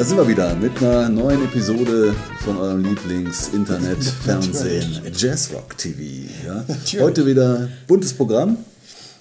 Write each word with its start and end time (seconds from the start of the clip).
da 0.00 0.06
sind 0.06 0.16
wir 0.16 0.26
wieder 0.26 0.56
mit 0.56 0.82
einer 0.82 1.10
neuen 1.10 1.44
Episode 1.44 2.14
von 2.42 2.56
eurem 2.56 2.82
Lieblings-Internet-Fernsehen 2.84 5.02
Jazzrock 5.14 5.76
TV. 5.76 6.00
Ja? 6.46 6.64
Heute 7.02 7.26
wieder 7.26 7.68
buntes 7.86 8.14
Programm, 8.14 8.56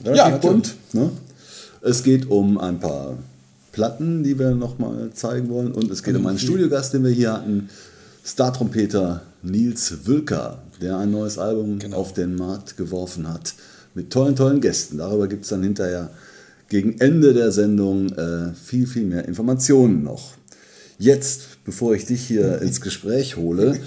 relativ 0.05 0.25
Ja, 0.25 0.37
bunt. 0.37 0.75
Ne? 0.93 1.09
Es 1.81 2.01
geht 2.01 2.31
um 2.31 2.57
ein 2.57 2.79
paar 2.79 3.17
Platten, 3.73 4.23
die 4.23 4.39
wir 4.39 4.51
nochmal 4.51 5.09
zeigen 5.13 5.49
wollen 5.49 5.73
und 5.73 5.91
es 5.91 6.01
geht 6.01 6.15
um 6.15 6.25
einen 6.25 6.39
Studiogast, 6.39 6.93
den 6.93 7.03
wir 7.03 7.11
hier 7.11 7.33
hatten, 7.33 7.67
Star-Trompeter 8.25 9.23
Nils 9.41 10.05
Wülker, 10.05 10.59
der 10.81 10.97
ein 10.97 11.11
neues 11.11 11.37
Album 11.37 11.79
Genau. 11.79 11.97
auf 11.97 12.13
den 12.13 12.35
Markt 12.35 12.77
geworfen 12.77 13.27
hat 13.27 13.53
mit 13.95 14.13
tollen, 14.13 14.37
tollen 14.37 14.61
Gästen. 14.61 14.99
Darüber 14.99 15.27
gibt 15.27 15.43
es 15.43 15.49
dann 15.49 15.61
hinterher 15.61 16.09
gegen 16.69 17.01
Ende 17.01 17.33
der 17.33 17.51
Sendung 17.51 18.13
äh, 18.13 18.53
viel, 18.53 18.87
viel 18.87 19.03
mehr 19.03 19.27
Informationen 19.27 20.03
noch. 20.03 20.38
Jetzt, 21.01 21.63
bevor 21.63 21.95
ich 21.95 22.05
dich 22.07 22.27
hier 22.27 22.61
ins 22.61 22.81
Gespräch 22.81 23.37
hole, 23.37 23.79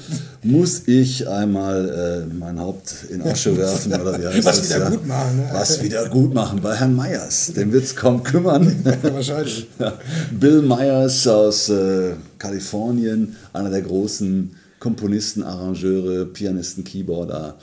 muss 0.43 0.84
ich 0.87 1.29
einmal 1.29 2.27
äh, 2.30 2.34
mein 2.34 2.59
Haupt 2.59 3.05
in 3.11 3.20
Asche 3.20 3.55
werfen 3.55 3.93
oder 3.93 4.19
wie 4.19 4.29
heißt 4.29 4.47
Was 4.47 4.66
das, 4.66 4.70
wieder 4.70 4.91
gut 4.91 5.07
machen, 5.07 5.37
ne? 5.37 5.51
Was 5.53 5.83
wieder 5.83 6.09
gut 6.09 6.33
machen 6.33 6.61
bei 6.62 6.75
Herrn 6.75 6.97
Meyers. 6.97 7.53
Den 7.55 7.70
wird 7.70 7.84
es 7.84 7.95
kaum 7.95 8.23
kümmern. 8.23 8.83
Wahrscheinlich. 9.03 9.69
Ja, 9.78 9.92
Bill 10.31 10.62
Myers 10.62 11.27
aus 11.27 11.69
äh, 11.69 12.14
Kalifornien, 12.39 13.36
einer 13.53 13.69
der 13.69 13.83
großen 13.83 14.56
Komponisten, 14.83 15.44
Arrangeure, 15.44 16.27
Pianisten, 16.27 16.83
Keyboarder, 16.83 17.56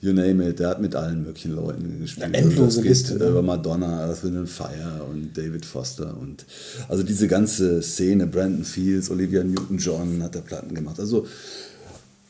you 0.00 0.12
name 0.12 0.44
it. 0.48 0.58
Der 0.58 0.70
hat 0.70 0.80
mit 0.80 0.96
allen 0.96 1.22
möglichen 1.22 1.52
Leuten 1.52 2.00
gespielt. 2.00 2.34
Ja, 2.34 2.40
endlose 2.40 2.64
Also 2.64 2.66
das 2.66 2.82
geht 2.82 2.84
Liste, 2.84 3.14
ne? 3.14 3.28
über 3.28 3.42
Madonna, 3.42 4.08
Earth, 4.08 4.24
Wind 4.24 4.38
and 4.38 4.48
Fire 4.48 5.06
und 5.08 5.38
David 5.38 5.64
Foster 5.64 6.16
und 6.20 6.44
also 6.88 7.04
diese 7.04 7.28
ganze 7.28 7.80
Szene, 7.80 8.26
Brandon 8.26 8.64
Fields, 8.64 9.08
Olivia 9.08 9.44
Newton-John 9.44 10.20
hat 10.24 10.34
da 10.34 10.40
Platten 10.40 10.74
gemacht. 10.74 10.98
Also 10.98 11.28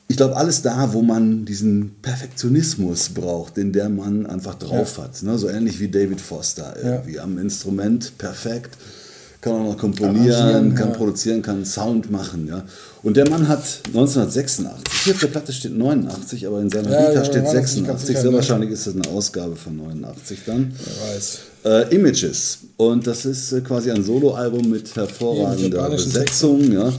ich 0.08 0.18
glaube, 0.18 0.36
alles 0.36 0.60
da, 0.60 0.92
wo 0.92 1.00
man 1.00 1.46
diesen 1.46 1.94
Perfektionismus 2.02 3.08
braucht, 3.08 3.56
den 3.56 3.72
der 3.72 3.88
Mann 3.88 4.26
einfach 4.26 4.56
drauf 4.56 4.98
hat. 4.98 5.22
Ne? 5.22 5.38
So 5.38 5.48
ähnlich 5.48 5.80
wie 5.80 5.88
David 5.88 6.20
Foster 6.20 6.76
irgendwie. 6.76 7.18
Am 7.18 7.38
Instrument 7.38 8.18
perfekt, 8.18 8.76
kann 9.44 9.52
auch 9.52 9.72
noch 9.72 9.78
komponieren, 9.78 10.74
kann 10.74 10.88
ja. 10.88 10.94
produzieren, 10.94 11.42
kann 11.42 11.64
Sound 11.66 12.10
machen. 12.10 12.48
Ja? 12.48 12.64
Und 13.02 13.16
der 13.16 13.28
Mann 13.28 13.46
hat 13.46 13.62
1986, 13.88 15.04
hier 15.04 15.12
auf 15.12 15.20
der 15.20 15.26
Platte 15.26 15.52
steht 15.52 15.76
89, 15.76 16.46
aber 16.46 16.60
in 16.60 16.70
seiner 16.70 16.90
Ja, 16.90 17.10
Vita 17.10 17.24
steht 17.26 17.44
war 17.44 17.54
das 17.54 17.76
nicht 17.76 17.86
ganz 17.86 18.00
86. 18.00 18.06
sicher, 18.06 18.20
Sehr 18.22 18.30
ne? 18.30 18.36
wahrscheinlich 18.38 18.70
ist 18.70 18.86
das 18.86 18.94
eine 18.94 19.06
Ausgabe 19.08 19.54
von 19.54 19.76
89 19.76 20.38
dann. 20.46 20.72
Wer 20.78 21.14
weiß. 21.14 21.38
Äh, 21.64 21.94
Images. 21.94 22.58
Und 22.78 23.06
das 23.06 23.26
ist 23.26 23.52
äh, 23.52 23.60
quasi 23.60 23.90
ein 23.90 24.02
Soloalbum 24.02 24.70
mit 24.70 24.96
hervorragender 24.96 25.90
Besetzung. 25.90 26.72
Ja. 26.72 26.90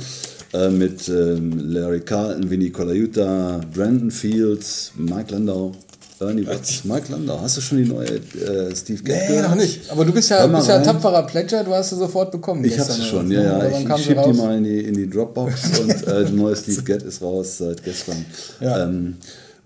Äh, 0.53 0.69
mit 0.69 1.09
ähm, 1.09 1.71
Larry 1.71 2.01
Carlton, 2.01 2.49
Vinny 2.49 2.69
Colaiuta, 2.69 3.59
Brandon 3.73 4.11
Fields, 4.11 4.91
Mike 4.95 5.33
Landau, 5.33 5.73
Ernie 6.19 6.47
Watts. 6.47 6.85
Mike 6.85 7.11
Landau, 7.11 7.39
hast 7.41 7.57
du 7.57 7.61
schon 7.61 7.77
die 7.79 7.89
neue 7.89 8.07
äh, 8.07 8.75
Steve 8.75 9.03
Gadd 9.03 9.17
Nee, 9.21 9.27
gehört? 9.27 9.49
noch 9.49 9.55
nicht. 9.55 9.89
Aber 9.91 10.05
du 10.05 10.13
bist 10.13 10.29
ja, 10.29 10.47
bist 10.47 10.67
ja 10.67 10.79
tapferer 10.79 11.23
Pledger, 11.23 11.63
du 11.63 11.73
hast 11.73 11.89
sie 11.89 11.97
sofort 11.97 12.31
bekommen. 12.31 12.63
Ich 12.63 12.79
habe 12.79 12.91
sie 12.91 13.01
schon, 13.01 13.29
ja, 13.31 13.41
ja. 13.41 13.67
Ich, 13.67 13.87
ich 13.87 14.05
schieb 14.05 14.17
die 14.23 14.33
mal 14.33 14.57
in 14.57 14.63
die, 14.63 14.79
in 14.85 14.93
die 14.93 15.09
Dropbox 15.09 15.79
und 15.79 16.07
äh, 16.07 16.25
die 16.25 16.33
neue 16.33 16.55
Steve 16.55 16.81
Gadd 16.83 17.03
ist 17.03 17.21
raus 17.21 17.57
seit 17.57 17.83
gestern. 17.83 18.25
Ja. 18.59 18.85
Ähm, 18.85 19.17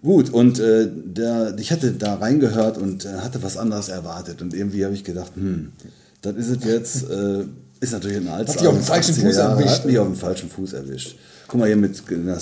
gut, 0.02 0.32
und 0.32 0.60
äh, 0.60 0.88
der, 0.92 1.56
ich 1.58 1.72
hatte 1.72 1.92
da 1.92 2.16
reingehört 2.16 2.78
und 2.78 3.06
äh, 3.06 3.10
hatte 3.20 3.44
was 3.44 3.58
anderes 3.58 3.90
erwartet. 3.90 4.42
Und 4.42 4.54
irgendwie 4.54 4.86
habe 4.86 4.94
ich 4.96 5.04
gedacht, 5.04 5.34
hm, 5.36 5.74
das 6.22 6.36
ist 6.36 6.50
es 6.50 6.64
jetzt. 6.64 7.06
Äh, 7.10 7.46
ist 7.82 7.94
natürlich 7.94 8.18
ein 8.18 8.28
altes 8.28 8.56
Hat 8.56 8.62
dich 8.62 8.68
auf 8.68 8.76
den 8.76 8.84
falschen 8.84 9.16
80er 9.16 9.22
Fuß 9.22 9.36
Jahre, 9.38 9.52
erwischt, 9.54 9.78
Hat 9.78 9.86
mich 9.86 10.00
auf 10.00 10.08
den 10.08 10.16
falschen 10.16 10.50
Fuß 10.50 10.74
erwischt. 10.74 11.16
Guck 11.48 11.60
mal 11.62 11.68
hier 11.68 11.78
mit 11.78 12.02
der 12.10 12.38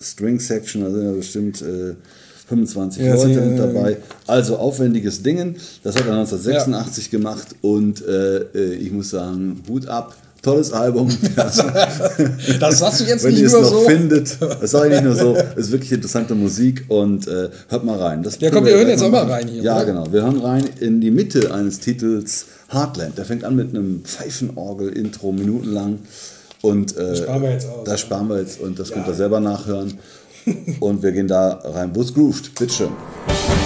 String 0.00 0.40
Section, 0.40 0.82
da 0.82 0.90
sind 0.90 1.04
ja 1.04 1.12
bestimmt 1.12 1.60
äh, 1.62 1.94
25 2.48 3.02
Ja, 3.02 3.14
Leute 3.14 3.28
mit 3.40 3.54
äh, 3.54 3.56
dabei. 3.56 3.96
Also 4.26 4.56
aufwendiges 4.56 5.22
Dingen. 5.22 5.56
Das 5.82 5.94
hat 5.96 6.06
er 6.06 6.12
1986 6.14 7.10
gemacht 7.10 7.48
und 7.62 8.04
äh, 8.06 8.38
äh, 8.54 8.74
ich 8.74 8.90
muss 8.92 9.10
sagen, 9.10 9.62
Hut 9.68 9.86
ab. 9.88 10.14
Tolles 10.40 10.72
Album. 10.72 11.08
Das 12.60 12.78
sagst 12.78 13.00
du 13.00 13.04
jetzt 13.04 13.24
Wenn 13.24 13.32
nicht 13.32 13.40
ihr 13.40 13.46
es 13.46 13.52
nur 13.52 13.62
noch 13.62 13.70
so. 13.72 13.80
findet, 13.80 14.38
das 14.40 14.70
sage 14.70 14.86
ich 14.88 14.92
nicht 14.94 15.04
nur 15.04 15.16
so, 15.16 15.36
es 15.56 15.66
ist 15.66 15.72
wirklich 15.72 15.90
interessante 15.92 16.34
Musik 16.36 16.84
und 16.88 17.26
äh, 17.26 17.48
hört 17.68 17.84
mal 17.84 17.98
rein. 17.98 18.22
Das 18.22 18.38
Ja, 18.40 18.50
komm, 18.50 18.64
wir 18.64 18.74
hören 18.76 18.88
jetzt 18.88 19.02
auch 19.02 19.10
mal 19.10 19.24
rein 19.28 19.48
hier, 19.48 19.62
Ja, 19.62 19.76
oder? 19.76 19.84
genau. 19.86 20.12
Wir 20.12 20.22
hören 20.22 20.38
rein 20.38 20.64
in 20.80 21.00
die 21.00 21.10
Mitte 21.10 21.52
eines 21.52 21.80
Titels 21.80 22.46
Heartland. 22.68 23.18
Der 23.18 23.24
fängt 23.24 23.44
an 23.44 23.56
mit 23.56 23.70
einem 23.70 24.02
Pfeifenorgel-Intro, 24.04 25.32
minutenlang. 25.32 25.98
Und 26.62 26.96
äh, 26.96 27.16
sparen 27.16 27.42
wir 27.42 27.50
jetzt 27.52 27.66
aus, 27.68 27.84
Da 27.84 27.90
ja. 27.92 27.98
sparen 27.98 28.28
wir 28.28 28.38
jetzt 28.40 28.60
und 28.60 28.78
das 28.78 28.90
könnt 28.90 29.06
ihr 29.06 29.14
selber 29.14 29.40
nachhören. 29.40 29.94
Und 30.80 31.02
wir 31.02 31.12
gehen 31.12 31.28
da 31.28 31.60
rein, 31.64 31.90
wo 31.94 32.02
es 32.02 32.12
grooved. 32.12 32.54
Bitteschön. 32.54 32.90
Ja, 33.26 33.57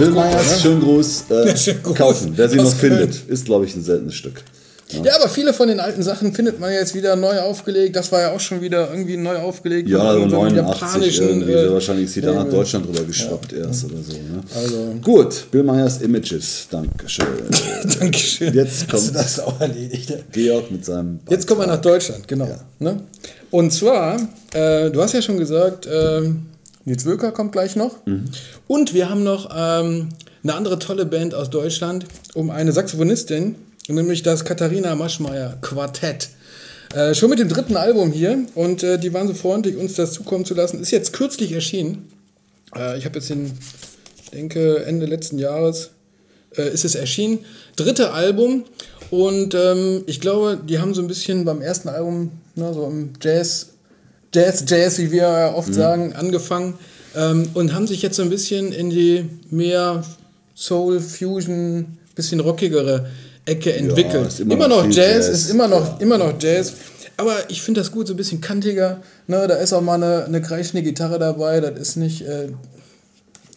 Ja, 0.00 0.04
kommt 0.06 0.14
Myers, 0.16 0.32
ja, 0.46 0.52
ne? 0.54 0.60
schön 0.62 0.80
groß, 0.80 1.24
äh, 1.30 1.56
Schön 1.56 1.82
groß. 1.82 1.94
kaufen. 1.96 2.32
Wer 2.36 2.48
sie 2.48 2.56
noch 2.56 2.72
findet, 2.74 3.14
ist, 3.28 3.44
glaube 3.44 3.64
ich, 3.64 3.74
ein 3.76 3.82
seltenes 3.82 4.14
Stück. 4.14 4.42
Ja, 5.02 5.16
aber 5.16 5.28
viele 5.28 5.52
von 5.52 5.66
den 5.66 5.80
alten 5.80 6.00
Sachen 6.04 6.32
findet 6.32 6.60
man 6.60 6.72
jetzt 6.72 6.94
wieder 6.94 7.16
neu 7.16 7.40
aufgelegt. 7.40 7.96
Das 7.96 8.12
war 8.12 8.20
ja 8.20 8.30
auch 8.32 8.38
schon 8.38 8.60
wieder 8.60 8.88
irgendwie 8.88 9.16
neu 9.16 9.34
aufgelegt. 9.36 9.88
Ja, 9.88 9.98
von 10.12 10.30
so 10.30 10.36
irgendeinem 10.36 10.64
89 10.66 11.20
irgendwie. 11.22 11.52
äh, 11.54 11.72
wahrscheinlich 11.72 12.04
ist 12.04 12.14
sie 12.14 12.20
da 12.20 12.32
nach. 12.32 12.48
Deutschland 12.48 12.86
drüber 12.86 13.02
geschwappt 13.02 13.52
erst 13.52 13.84
oder 13.86 13.96
so. 14.00 14.12
Ne? 14.12 14.40
Also- 14.54 14.94
Gut, 15.02 15.46
Bill 15.50 15.64
Myers 15.64 16.00
Images. 16.02 16.68
Dankeschön. 16.70 17.26
Dankeschön. 17.98 18.54
Jetzt 18.54 18.86
Hast 18.92 19.08
du 19.08 19.12
kommt 19.12 19.16
das 19.16 19.40
auch 19.40 19.60
erledigt? 19.60 20.08
ja? 20.10 20.16
Georg 20.30 20.70
mit 20.70 20.84
seinem. 20.84 21.18
Jetzt 21.28 21.48
kommen 21.48 21.62
wir 21.62 21.66
nach 21.66 21.80
Deutschland, 21.80 22.28
genau. 22.28 22.48
Ne? 22.78 23.00
Und 23.50 23.72
zwar, 23.72 24.20
äh, 24.54 24.88
du 24.92 25.02
hast 25.02 25.14
ja 25.14 25.20
schon 25.20 25.38
gesagt, 25.38 25.88
ähm, 25.92 26.46
Nils 26.86 27.04
Wöker 27.04 27.32
kommt 27.32 27.52
gleich 27.52 27.76
noch. 27.76 27.96
Und 28.68 28.94
wir 28.94 29.10
haben 29.10 29.24
noch 29.24 29.50
ähm, 29.54 30.08
eine 30.42 30.54
andere 30.54 30.78
tolle 30.78 31.04
Band 31.04 31.34
aus 31.34 31.50
Deutschland 31.50 32.06
um 32.34 32.50
eine 32.50 32.72
Saxophonistin, 32.72 33.56
nämlich 33.88 34.22
das 34.22 34.44
Katharina 34.44 34.94
Maschmeyer 34.94 35.58
Quartett. 35.60 36.30
Äh, 36.94 37.14
schon 37.14 37.30
mit 37.30 37.40
dem 37.40 37.48
dritten 37.48 37.76
Album 37.76 38.12
hier 38.12 38.38
und 38.54 38.84
äh, 38.84 38.98
die 38.98 39.12
waren 39.12 39.26
so 39.26 39.34
freundlich, 39.34 39.76
uns 39.76 39.94
das 39.94 40.12
zukommen 40.12 40.44
zu 40.44 40.54
lassen. 40.54 40.80
Ist 40.80 40.92
jetzt 40.92 41.12
kürzlich 41.12 41.50
erschienen. 41.50 42.08
Äh, 42.76 42.96
ich 42.98 43.04
habe 43.04 43.16
jetzt 43.16 43.30
den, 43.30 43.50
ich 44.22 44.30
denke, 44.30 44.84
Ende 44.84 45.06
letzten 45.06 45.40
Jahres 45.40 45.90
äh, 46.56 46.72
ist 46.72 46.84
es 46.84 46.94
erschienen. 46.94 47.40
Dritte 47.74 48.12
Album. 48.12 48.64
Und 49.10 49.54
ähm, 49.54 50.04
ich 50.06 50.20
glaube, 50.20 50.58
die 50.64 50.78
haben 50.78 50.94
so 50.94 51.02
ein 51.02 51.08
bisschen 51.08 51.44
beim 51.44 51.60
ersten 51.60 51.88
Album, 51.88 52.30
ne, 52.54 52.72
so 52.72 52.86
im 52.86 53.10
Jazz, 53.20 53.70
Jazz, 54.36 54.64
Jazz, 54.66 54.98
wie 54.98 55.10
wir 55.10 55.22
ja 55.22 55.54
oft 55.54 55.72
sagen, 55.72 56.12
angefangen. 56.12 56.74
ähm, 57.16 57.48
und 57.54 57.72
haben 57.74 57.86
sich 57.86 58.02
jetzt 58.02 58.16
so 58.16 58.22
ein 58.22 58.28
bisschen 58.28 58.70
in 58.70 58.90
die 58.90 59.30
mehr 59.50 60.04
Soul, 60.54 61.00
Fusion, 61.00 61.96
bisschen 62.14 62.40
rockigere 62.40 63.06
Ecke 63.46 63.72
entwickelt. 63.72 64.38
Ja, 64.38 64.42
immer, 64.44 64.54
immer, 64.54 64.68
noch, 64.68 64.84
Jazz, 64.84 64.96
Jazz, 64.96 65.28
ist 65.28 65.50
immer 65.50 65.68
noch, 65.68 65.84
ja. 65.84 65.96
immer 66.00 66.18
noch 66.18 66.34
Jazz. 66.38 66.74
Aber 67.16 67.34
ich 67.48 67.62
finde 67.62 67.80
das 67.80 67.90
gut, 67.92 68.08
so 68.08 68.12
ein 68.12 68.18
bisschen 68.18 68.42
kantiger. 68.42 69.00
Ne, 69.26 69.46
da 69.46 69.54
ist 69.54 69.72
auch 69.72 69.80
mal 69.80 69.94
eine, 69.94 70.26
eine 70.26 70.42
kreischende 70.42 70.82
Gitarre 70.82 71.18
dabei. 71.18 71.60
Das 71.60 71.78
ist 71.78 71.96
nicht. 71.96 72.20
Äh, 72.20 72.48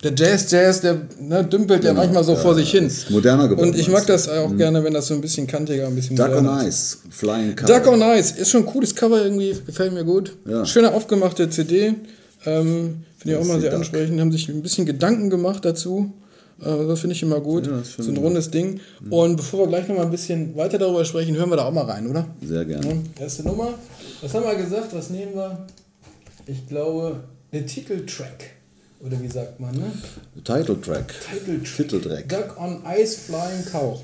der 0.03 0.13
Jazz, 0.15 0.49
Jazz, 0.49 0.79
der 0.79 1.01
ne, 1.19 1.43
dümpelt 1.43 1.83
ja, 1.83 1.89
ja 1.89 1.93
manchmal 1.93 2.23
so 2.23 2.33
ja, 2.33 2.37
vor 2.37 2.55
sich 2.55 2.71
hin. 2.71 2.89
Moderner 3.09 3.49
geworden. 3.49 3.69
Und 3.69 3.77
ich 3.77 3.89
mag 3.89 4.05
das 4.07 4.29
auch 4.29 4.49
mhm. 4.49 4.57
gerne, 4.57 4.83
wenn 4.83 4.93
das 4.93 5.07
so 5.07 5.13
ein 5.13 5.19
bisschen 5.19 5.45
kantiger, 5.45 5.87
ein 5.87 5.95
bisschen 5.95 6.15
Duck 6.15 6.35
on 6.35 6.47
Ice, 6.65 6.97
Flying 7.09 7.55
Cover. 7.55 7.79
Duck 7.79 7.87
on 7.91 8.01
Ice, 8.01 8.39
ist 8.39 8.49
schon 8.49 8.63
ein 8.63 8.65
cooles 8.65 8.95
Cover 8.95 9.21
irgendwie, 9.21 9.55
gefällt 9.65 9.93
mir 9.93 10.05
gut. 10.05 10.37
Ja. 10.45 10.65
Schöne 10.65 10.93
aufgemachte 10.93 11.49
CD. 11.49 11.95
Ähm, 12.45 13.03
finde 13.17 13.35
ich 13.35 13.35
auch 13.35 13.45
mal 13.45 13.59
sehr 13.59 13.71
Duck. 13.71 13.79
ansprechend. 13.79 14.21
Haben 14.21 14.31
sich 14.31 14.47
ein 14.47 14.61
bisschen 14.61 14.85
Gedanken 14.85 15.29
gemacht 15.29 15.65
dazu. 15.65 16.13
Äh, 16.61 16.87
das 16.87 17.01
finde 17.01 17.17
ich 17.17 17.21
immer 17.21 17.41
gut. 17.41 17.67
Ja, 17.67 17.81
so 17.83 18.09
ein 18.09 18.15
rundes 18.15 18.51
Ding. 18.51 18.79
Mhm. 19.01 19.11
Und 19.11 19.35
bevor 19.35 19.65
wir 19.65 19.67
gleich 19.67 19.89
noch 19.89 19.97
mal 19.97 20.05
ein 20.05 20.11
bisschen 20.11 20.55
weiter 20.55 20.77
darüber 20.77 21.03
sprechen, 21.03 21.35
hören 21.35 21.49
wir 21.49 21.57
da 21.57 21.65
auch 21.65 21.73
mal 21.73 21.83
rein, 21.83 22.07
oder? 22.07 22.25
Sehr 22.41 22.63
gerne. 22.63 23.03
Erste 23.19 23.43
Nummer. 23.43 23.73
Was 24.21 24.33
haben 24.33 24.45
wir 24.45 24.55
gesagt? 24.55 24.95
Was 24.95 25.09
nehmen 25.09 25.35
wir? 25.35 25.65
Ich 26.45 26.67
glaube, 26.67 27.19
den 27.51 27.67
Titeltrack. 27.67 28.58
Oder 29.01 29.21
wie 29.21 29.29
sagt 29.29 29.59
man, 29.59 29.73
ne? 29.75 29.91
Title 30.43 30.79
Track. 30.81 31.13
Title 31.21 31.63
Track. 31.63 31.75
Titeltrack. 31.77 32.27
Duck 32.27 32.59
on 32.59 32.83
Ice 32.85 33.15
Flying 33.15 33.65
Cow. 33.65 34.01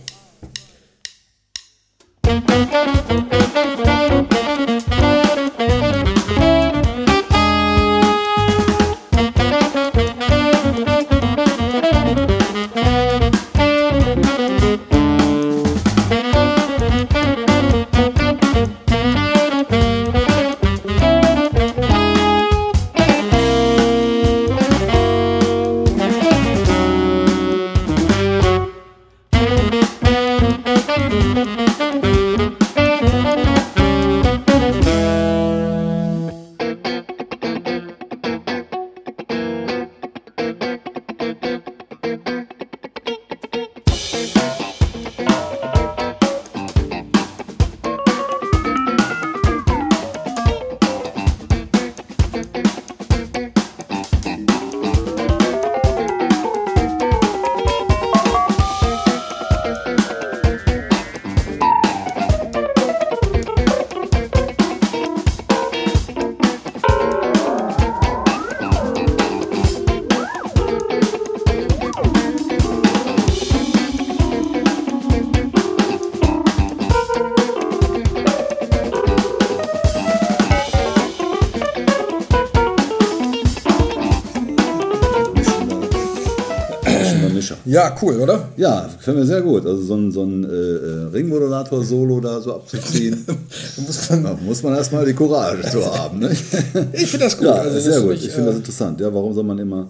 Ja, 87.66 87.96
cool, 88.02 88.20
oder? 88.20 88.50
Ja, 88.58 88.90
gefällt 88.96 89.18
mir 89.18 89.26
sehr 89.26 89.42
gut. 89.42 89.66
Also 89.66 89.82
so 89.82 89.96
ein, 89.96 90.12
so 90.12 90.24
ein 90.24 90.44
äh, 90.44 90.48
äh 90.48 91.08
Ringmodulator-Solo 91.14 92.20
da 92.20 92.40
so 92.40 92.56
abzuziehen, 92.56 93.26
muss 93.78 94.10
man, 94.10 94.24
da 94.24 94.38
muss 94.46 94.64
man 94.64 94.76
erstmal 94.76 95.06
die 95.06 95.14
Courage 95.14 95.70
zu 95.70 95.86
haben. 95.86 96.20
Ne? 96.20 96.32
ich 96.94 97.10
finde 97.10 97.26
das 97.26 97.38
gut. 97.38 97.48
Ja, 97.48 97.54
also 97.54 97.80
sehr 97.80 98.02
gut. 98.02 98.10
Mich, 98.12 98.26
ich 98.26 98.32
finde 98.32 98.48
das 98.48 98.56
äh, 98.56 98.60
interessant. 98.60 99.02
Ja, 99.02 99.14
warum 99.14 99.34
soll 99.34 99.44
man 99.44 99.58
immer 99.58 99.88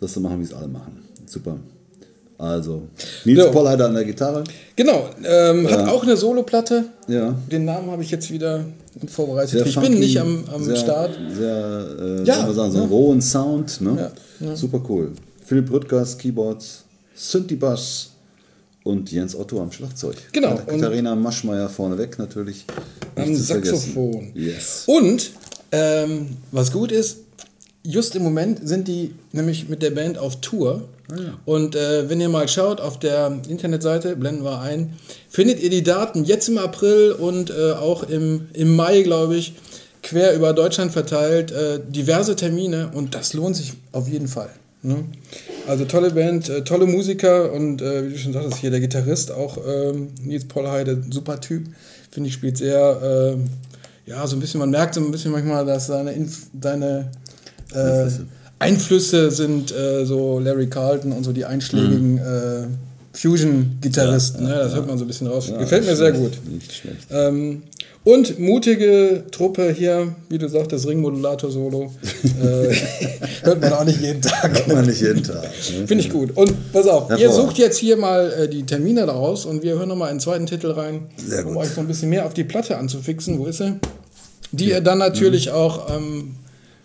das 0.00 0.14
so 0.14 0.20
machen, 0.20 0.40
wie 0.40 0.44
es 0.44 0.54
alle 0.54 0.68
machen? 0.68 0.98
Super. 1.26 1.56
Also, 2.38 2.84
Nils 3.26 3.44
so. 3.44 3.50
Pollheider 3.50 3.86
an 3.86 3.94
der 3.94 4.04
Gitarre. 4.04 4.42
Genau, 4.74 5.10
ähm, 5.22 5.66
ja. 5.66 5.72
hat 5.72 5.88
auch 5.88 6.02
eine 6.02 6.16
Soloplatte. 6.16 6.84
Ja. 7.06 7.34
Den 7.52 7.66
Namen 7.66 7.90
habe 7.90 8.02
ich 8.02 8.10
jetzt 8.10 8.30
wieder 8.30 8.64
vorbereitet. 9.08 9.50
Sehr 9.50 9.66
ich 9.66 9.74
funky, 9.74 9.90
bin 9.90 9.98
nicht 9.98 10.18
am, 10.18 10.44
am 10.50 10.64
sehr, 10.64 10.76
Start. 10.76 11.10
Sehr, 11.36 11.86
äh, 12.00 12.24
ja, 12.24 12.50
sagen, 12.50 12.72
so 12.72 12.78
einen 12.78 12.88
rohen 12.88 13.20
Sound. 13.20 13.82
Ne? 13.82 14.10
Ja. 14.40 14.56
Super 14.56 14.80
cool. 14.88 15.12
Philipp 15.44 15.70
Rüttgers, 15.70 16.16
Keyboards, 16.16 16.84
Synthi-Bass 17.20 18.10
und 18.82 19.12
Jens 19.12 19.36
Otto 19.36 19.60
am 19.60 19.70
Schlagzeug. 19.70 20.16
Genau. 20.32 20.56
Katharina 20.56 21.14
Maschmeyer 21.14 21.68
vorneweg 21.68 22.18
natürlich. 22.18 22.64
Am 23.14 23.34
Saxophon. 23.34 24.32
Yes. 24.34 24.84
Und 24.86 25.32
ähm, 25.70 26.36
was 26.50 26.72
gut 26.72 26.90
ist, 26.92 27.18
just 27.82 28.16
im 28.16 28.22
Moment 28.22 28.66
sind 28.66 28.88
die 28.88 29.14
nämlich 29.32 29.68
mit 29.68 29.82
der 29.82 29.90
Band 29.90 30.16
auf 30.16 30.40
Tour. 30.40 30.88
Ah, 31.10 31.16
ja. 31.16 31.38
Und 31.44 31.76
äh, 31.76 32.08
wenn 32.08 32.20
ihr 32.22 32.30
mal 32.30 32.48
schaut 32.48 32.80
auf 32.80 32.98
der 32.98 33.40
Internetseite, 33.48 34.16
blenden 34.16 34.44
wir 34.44 34.60
ein, 34.60 34.94
findet 35.28 35.60
ihr 35.60 35.70
die 35.70 35.82
Daten 35.82 36.24
jetzt 36.24 36.48
im 36.48 36.56
April 36.56 37.12
und 37.12 37.50
äh, 37.50 37.72
auch 37.72 38.04
im, 38.04 38.48
im 38.54 38.74
Mai, 38.74 39.02
glaube 39.02 39.36
ich, 39.36 39.54
quer 40.02 40.34
über 40.34 40.54
Deutschland 40.54 40.92
verteilt, 40.92 41.52
äh, 41.52 41.80
diverse 41.86 42.34
Termine 42.34 42.92
und 42.94 43.14
das 43.14 43.34
lohnt 43.34 43.56
sich 43.56 43.74
auf 43.92 44.08
jeden 44.08 44.28
Fall. 44.28 44.50
Ne? 44.82 45.04
Also 45.66 45.84
tolle 45.84 46.10
Band, 46.10 46.48
äh, 46.48 46.64
tolle 46.64 46.86
Musiker 46.86 47.52
und 47.52 47.82
äh, 47.82 48.06
wie 48.06 48.12
du 48.12 48.18
schon 48.18 48.32
sagtest, 48.32 48.56
hier 48.56 48.70
der 48.70 48.80
Gitarrist, 48.80 49.30
auch 49.30 49.58
ähm, 49.58 50.08
Nils 50.22 50.46
Pollheide, 50.46 51.02
super 51.10 51.40
Typ. 51.40 51.66
Finde 52.10 52.28
ich, 52.28 52.34
spielt 52.34 52.56
sehr, 52.56 53.36
äh, 53.36 54.10
ja, 54.10 54.26
so 54.26 54.36
ein 54.36 54.40
bisschen, 54.40 54.58
man 54.58 54.70
merkt 54.70 54.94
so 54.94 55.00
ein 55.00 55.10
bisschen 55.10 55.32
manchmal, 55.32 55.64
dass 55.66 55.86
seine, 55.86 56.12
Inf 56.12 56.46
seine 56.60 57.10
äh, 57.72 57.78
Einflüsse. 57.78 58.26
Einflüsse. 58.58 59.30
sind 59.30 59.72
äh, 59.72 60.04
so 60.06 60.38
Larry 60.38 60.68
Carlton 60.68 61.12
und 61.12 61.24
so 61.24 61.32
die 61.32 61.44
einschlägigen 61.44 62.14
mhm. 62.14 62.18
Äh, 62.18 62.66
Fusion-Gitarristen. 63.12 64.42
Ja, 64.42 64.48
ne? 64.48 64.54
Das 64.56 64.70
ja. 64.70 64.76
hört 64.78 64.88
man 64.88 64.98
so 64.98 65.04
ein 65.04 65.08
bisschen 65.08 65.26
raus. 65.26 65.48
Ja, 65.48 65.58
Gefällt 65.58 65.84
mir 65.84 65.96
sehr 65.96 66.12
gut. 66.12 66.32
Nicht 66.48 66.72
schlecht. 66.72 67.06
Ähm, 67.10 67.62
und 68.02 68.38
mutige 68.38 69.24
Truppe 69.30 69.72
hier, 69.72 70.14
wie 70.30 70.38
du 70.38 70.48
sagtest, 70.48 70.86
Ringmodulator-Solo. 70.86 71.92
äh, 72.42 72.74
hört 73.42 73.60
man 73.60 73.72
auch 73.72 73.84
nicht 73.84 74.00
jeden 74.00 74.22
Tag. 74.22 74.54
Hört 74.54 74.68
man 74.68 74.86
nicht 74.86 75.02
jeden 75.02 75.22
Tag. 75.22 75.42
Ne? 75.42 75.86
Finde 75.86 76.04
ich 76.04 76.10
gut. 76.10 76.34
Und 76.34 76.72
pass 76.72 76.86
auf, 76.86 77.10
ihr 77.18 77.30
sucht 77.30 77.58
jetzt 77.58 77.78
hier 77.78 77.98
mal 77.98 78.32
äh, 78.32 78.48
die 78.48 78.64
Termine 78.64 79.04
daraus 79.04 79.44
und 79.44 79.62
wir 79.62 79.74
hören 79.74 79.88
nochmal 79.88 80.08
einen 80.08 80.20
zweiten 80.20 80.46
Titel 80.46 80.70
rein, 80.70 81.08
Sehr 81.16 81.46
um 81.46 81.54
gut. 81.54 81.64
euch 81.64 81.70
so 81.70 81.82
ein 81.82 81.86
bisschen 81.86 82.08
mehr 82.08 82.24
auf 82.24 82.32
die 82.32 82.44
Platte 82.44 82.78
anzufixen. 82.78 83.38
Wo 83.38 83.44
ist 83.44 83.58
sie? 83.58 83.78
Die 84.52 84.66
ja. 84.66 84.76
ihr 84.76 84.80
dann 84.80 84.98
natürlich 84.98 85.46
mhm. 85.48 85.52
auch 85.52 85.94
ähm, 85.94 86.36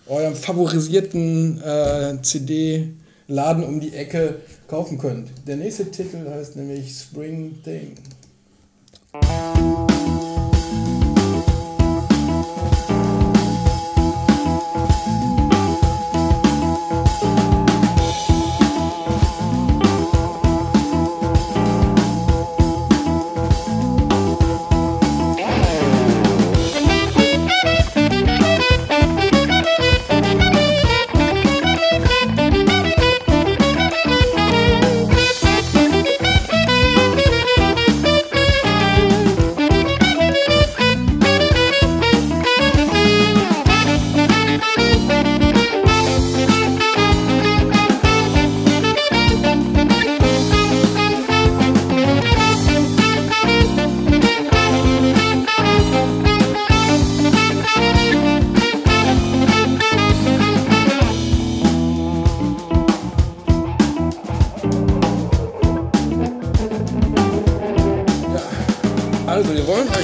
eurem 0.08 0.36
favorisierten 0.36 1.62
äh, 1.62 2.22
CD-Laden 2.22 3.64
um 3.64 3.80
die 3.80 3.94
Ecke 3.94 4.36
kaufen 4.68 4.98
könnt. 4.98 5.30
Der 5.48 5.56
nächste 5.56 5.90
Titel 5.90 6.30
heißt 6.30 6.58
nämlich 6.58 6.92
Spring 6.92 7.56
Thing. 7.64 7.94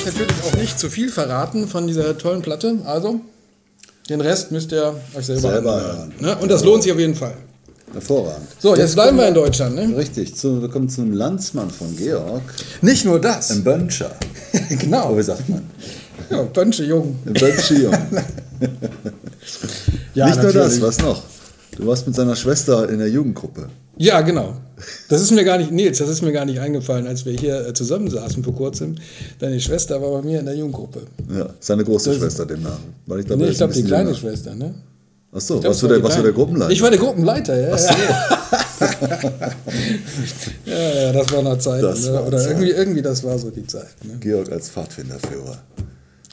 Euch 0.02 0.06
natürlich 0.14 0.44
auch 0.44 0.58
nicht 0.58 0.80
zu 0.80 0.90
viel 0.90 1.10
verraten 1.10 1.68
von 1.68 1.88
dieser 1.88 2.18
tollen 2.18 2.42
Platte. 2.42 2.80
Also, 2.86 3.22
den 4.10 4.22
Rest 4.22 4.52
müsst 4.52 4.72
ihr 4.72 4.96
euch 5.16 5.26
selber, 5.26 5.42
selber 5.42 5.76
anhören. 5.76 6.14
Ne? 6.20 6.38
Und 6.38 6.50
das 6.50 6.64
lohnt 6.64 6.84
sich 6.84 6.92
auf 6.92 7.00
jeden 7.00 7.16
Fall. 7.16 7.36
Hervorragend. 7.94 8.48
So, 8.60 8.76
jetzt 8.76 8.96
bleiben 8.96 9.18
wir 9.18 9.28
in 9.28 9.34
Deutschland. 9.34 9.76
Ne? 9.76 9.96
Richtig, 9.98 10.36
zu, 10.36 10.62
wir 10.62 10.70
kommen 10.70 10.90
zum 10.90 11.12
Landsmann 11.12 11.70
von 11.70 11.96
Georg. 11.96 12.42
Nicht 12.82 13.06
nur 13.06 13.20
das. 13.20 13.52
Ein 13.52 13.64
Bönscher. 13.64 14.16
genau. 14.70 15.12
Oh, 15.12 15.18
wie 15.18 15.24
sagt 15.24 15.48
man? 15.50 15.70
Ja, 16.30 16.44
Bönsche 16.44 16.86
Jung. 16.86 17.20
Ein 17.26 17.34
Bönsche 17.34 17.76
Jung. 17.76 17.92
ja, 20.14 20.28
Nicht 20.28 20.38
natürlich. 20.38 20.56
nur 20.56 20.64
das, 20.64 20.82
was 20.82 21.00
noch? 21.00 21.22
Du 21.76 21.86
warst 21.86 22.08
mit 22.08 22.16
seiner 22.16 22.36
Schwester 22.36 22.90
in 22.90 23.00
der 23.00 23.10
Jugendgruppe. 23.10 23.68
Ja, 24.02 24.22
genau. 24.22 24.56
Das 25.10 25.22
ist 25.22 25.30
mir 25.30 25.44
gar 25.44 25.60
nicht, 25.60 25.72
Nils, 25.72 26.00
das 26.00 26.10
ist 26.10 26.24
mir 26.24 26.32
gar 26.32 26.46
nicht 26.46 26.60
eingefallen, 26.60 27.06
als 27.06 27.24
wir 27.24 27.34
hier 27.34 27.68
äh, 27.68 27.74
zusammensaßen 27.74 28.44
vor 28.44 28.56
kurzem. 28.56 28.96
Deine 29.38 29.60
Schwester 29.60 30.02
war 30.02 30.10
bei 30.10 30.24
mir 30.24 30.40
in 30.40 30.48
der 30.48 30.56
Jugendgruppe. 30.56 31.04
Ja, 31.32 31.50
seine 31.60 31.84
große 31.84 32.10
das 32.10 32.18
Schwester 32.18 32.48
demnach. 32.48 32.80
Weil 33.06 33.20
ich 33.20 33.28
glaube, 33.28 33.44
nee, 33.44 33.50
ich 33.50 33.58
glaube 33.58 33.74
die 33.74 33.84
kleine 33.84 34.16
Schwester, 34.16 34.56
ne? 34.56 34.74
Ach 35.32 35.40
so, 35.40 35.64
warst, 35.64 35.84
du 35.84 35.88
der, 35.88 36.02
warst 36.02 36.18
du 36.18 36.24
der 36.24 36.32
Gruppenleiter? 36.32 36.72
Ich 36.72 36.82
war 36.82 36.90
der 36.90 36.98
Gruppenleiter, 36.98 37.62
ja. 37.62 37.70
Ach 37.74 37.78
so. 37.78 37.94
ja, 40.72 41.02
ja, 41.04 41.14
das 41.14 41.32
war 41.32 41.44
noch 41.44 41.60
Zeit. 41.60 41.84
Ne? 41.84 42.24
Oder 42.24 42.38
Zeit. 42.40 42.50
Irgendwie, 42.50 42.72
irgendwie, 42.72 43.02
das 43.04 43.24
war 43.24 43.38
so 43.38 43.52
die 43.52 43.68
Zeit. 43.68 43.96
Ne? 44.04 44.16
Georg 44.20 44.52
als 44.52 44.72
Pfadfinderführer. 44.72 45.60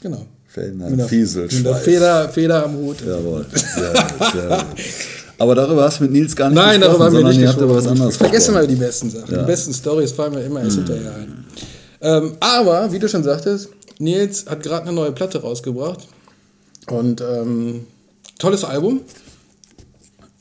Genau. 0.01 0.25
Fellner, 0.47 1.07
Fiesel, 1.07 1.43
Mit 1.43 1.63
der 1.63 1.75
Feder, 1.75 2.29
Feder 2.29 2.65
am 2.65 2.75
Hut. 2.77 2.97
Jawohl, 3.05 3.45
sehr 3.53 3.93
sehr. 4.33 4.65
Aber 5.39 5.55
darüber 5.55 5.83
hast 5.83 5.99
du 5.99 6.03
mit 6.03 6.11
Nils 6.11 6.35
gar 6.35 6.49
nicht 6.49 6.57
Nein, 6.57 6.81
darüber 6.81 7.05
haben 7.05 7.17
wir 7.17 7.23
nicht 7.23 7.41
gesprochen. 7.41 7.75
Was 7.75 7.87
anderes 7.87 8.17
Vergessen 8.17 8.53
wir 8.53 8.67
die 8.67 8.75
besten 8.75 9.09
Sachen. 9.09 9.33
Ja. 9.33 9.39
Die 9.39 9.45
besten 9.45 9.73
Stories 9.73 10.11
fallen 10.11 10.33
mir 10.33 10.43
immer 10.43 10.61
erst 10.61 10.77
mhm. 10.77 10.85
hinterher 10.85 11.15
ein. 11.15 11.45
Ähm, 12.01 12.33
aber, 12.39 12.91
wie 12.91 12.99
du 12.99 13.07
schon 13.07 13.23
sagtest, 13.23 13.69
Nils 13.99 14.45
hat 14.47 14.61
gerade 14.63 14.83
eine 14.83 14.93
neue 14.93 15.11
Platte 15.13 15.41
rausgebracht. 15.41 16.07
Und 16.89 17.21
ähm, 17.21 17.87
tolles 18.37 18.63
Album. 18.63 19.01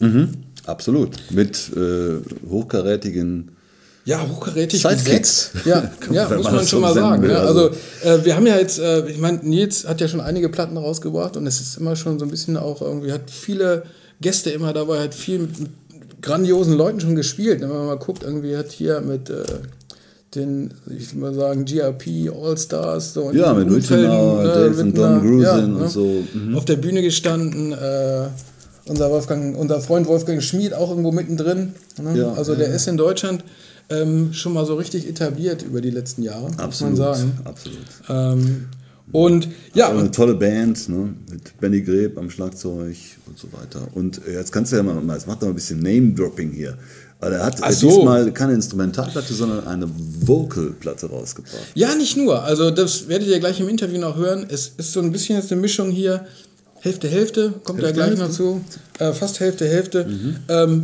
Mhm, 0.00 0.32
absolut. 0.66 1.16
Mit 1.30 1.70
äh, 1.76 2.18
hochkarätigen 2.48 3.52
ja, 4.08 4.26
hochkarätig 4.26 4.80
Sidekicks. 4.80 5.50
Ja, 5.66 5.90
ja 6.10 6.28
muss 6.30 6.44
man, 6.44 6.54
man 6.56 6.66
schon 6.66 6.80
mal 6.80 6.94
sagen. 6.94 7.22
Will, 7.22 7.28
ne? 7.28 7.38
also, 7.38 7.68
also 7.68 8.20
äh, 8.22 8.24
wir 8.24 8.36
haben 8.36 8.46
ja 8.46 8.56
jetzt, 8.56 8.78
äh, 8.78 9.06
ich 9.06 9.18
meine, 9.18 9.40
Nils 9.42 9.86
hat 9.86 10.00
ja 10.00 10.08
schon 10.08 10.22
einige 10.22 10.48
Platten 10.48 10.78
rausgebracht 10.78 11.36
und 11.36 11.46
es 11.46 11.60
ist 11.60 11.76
immer 11.76 11.94
schon 11.94 12.18
so 12.18 12.24
ein 12.24 12.30
bisschen 12.30 12.56
auch 12.56 12.80
irgendwie, 12.80 13.12
hat 13.12 13.30
viele 13.30 13.82
Gäste 14.20 14.50
immer 14.50 14.72
dabei, 14.72 15.00
hat 15.00 15.14
viel 15.14 15.38
mit, 15.38 15.60
mit 15.60 15.70
grandiosen 16.22 16.74
Leuten 16.74 17.00
schon 17.00 17.14
gespielt. 17.14 17.60
Wenn 17.60 17.68
man 17.68 17.86
mal 17.86 17.98
guckt, 17.98 18.22
irgendwie 18.22 18.56
hat 18.56 18.70
hier 18.70 19.00
mit 19.00 19.30
äh, 19.30 19.44
den, 20.34 20.74
ich 20.86 21.14
will 21.14 21.20
mal 21.20 21.34
sagen, 21.34 21.64
GRP 21.64 22.30
All-Stars. 22.30 23.14
So 23.14 23.30
ja, 23.32 23.54
mit 23.54 23.70
Rittenauer, 23.70 24.42
ne, 24.42 24.48
Dave 24.48 24.82
und 24.82 24.98
Don 24.98 25.20
Grusin 25.20 25.42
ja, 25.42 25.54
und 25.56 25.78
ne? 25.78 25.88
so. 25.88 26.24
Mhm. 26.34 26.56
Auf 26.56 26.64
der 26.64 26.76
Bühne 26.76 27.02
gestanden. 27.02 27.72
Äh, 27.72 28.28
unser, 28.86 29.10
Wolfgang, 29.10 29.56
unser 29.56 29.80
Freund 29.80 30.06
Wolfgang 30.06 30.42
Schmid 30.42 30.74
auch 30.74 30.90
irgendwo 30.90 31.12
mittendrin. 31.12 31.74
Ne? 32.02 32.18
Ja, 32.18 32.32
also 32.32 32.54
der 32.54 32.68
ist 32.68 32.88
in 32.88 32.96
Deutschland 32.96 33.44
ähm, 33.90 34.32
schon 34.32 34.52
mal 34.52 34.64
so 34.66 34.74
richtig 34.74 35.08
etabliert 35.08 35.62
über 35.62 35.80
die 35.80 35.90
letzten 35.90 36.22
Jahre, 36.22 36.46
absolut, 36.56 36.68
muss 36.68 36.80
man 36.80 36.96
sagen. 36.96 37.38
Absolut. 37.44 37.78
Ähm, 38.08 38.66
und 39.12 39.48
ja. 39.74 39.90
eine 39.90 40.10
tolle 40.10 40.34
Band, 40.34 40.88
ne? 40.88 41.14
mit 41.30 41.58
Benny 41.60 41.82
Greb 41.82 42.18
am 42.18 42.30
Schlagzeug 42.30 42.96
und 43.26 43.38
so 43.38 43.48
weiter. 43.52 43.88
Und 43.94 44.20
äh, 44.26 44.34
jetzt 44.34 44.52
kannst 44.52 44.72
du 44.72 44.76
ja 44.76 44.82
mal, 44.82 45.02
jetzt 45.14 45.26
macht 45.26 45.42
er 45.42 45.46
mal 45.46 45.52
ein 45.52 45.54
bisschen 45.54 45.80
Name-Dropping 45.80 46.52
hier. 46.52 46.76
Weil 47.20 47.32
er 47.32 47.46
hat 47.46 47.58
so. 47.74 47.88
diesmal 47.88 48.32
keine 48.32 48.52
Instrumentalplatte, 48.54 49.34
sondern 49.34 49.66
eine 49.66 49.88
Vocal-Platte 49.88 51.06
rausgebracht. 51.06 51.66
Ja, 51.74 51.94
nicht 51.96 52.16
nur. 52.16 52.44
Also 52.44 52.70
das 52.70 53.08
werdet 53.08 53.28
ihr 53.28 53.40
gleich 53.40 53.58
im 53.58 53.68
Interview 53.68 53.98
noch 53.98 54.16
hören. 54.16 54.46
Es 54.48 54.72
ist 54.76 54.92
so 54.92 55.00
ein 55.00 55.10
bisschen 55.10 55.36
jetzt 55.36 55.50
eine 55.50 55.60
Mischung 55.60 55.90
hier. 55.90 56.26
Hälfte, 56.80 57.08
Hälfte, 57.08 57.54
kommt 57.64 57.80
Hälfte, 57.82 58.00
da 58.00 58.06
gleich 58.06 58.20
Hälfte. 58.20 58.24
noch 58.24 58.30
zu. 58.30 58.60
Äh, 59.00 59.12
fast 59.12 59.40
Hälfte, 59.40 59.66
Hälfte. 59.66 60.04
Mhm. 60.04 60.36
Ähm, 60.48 60.82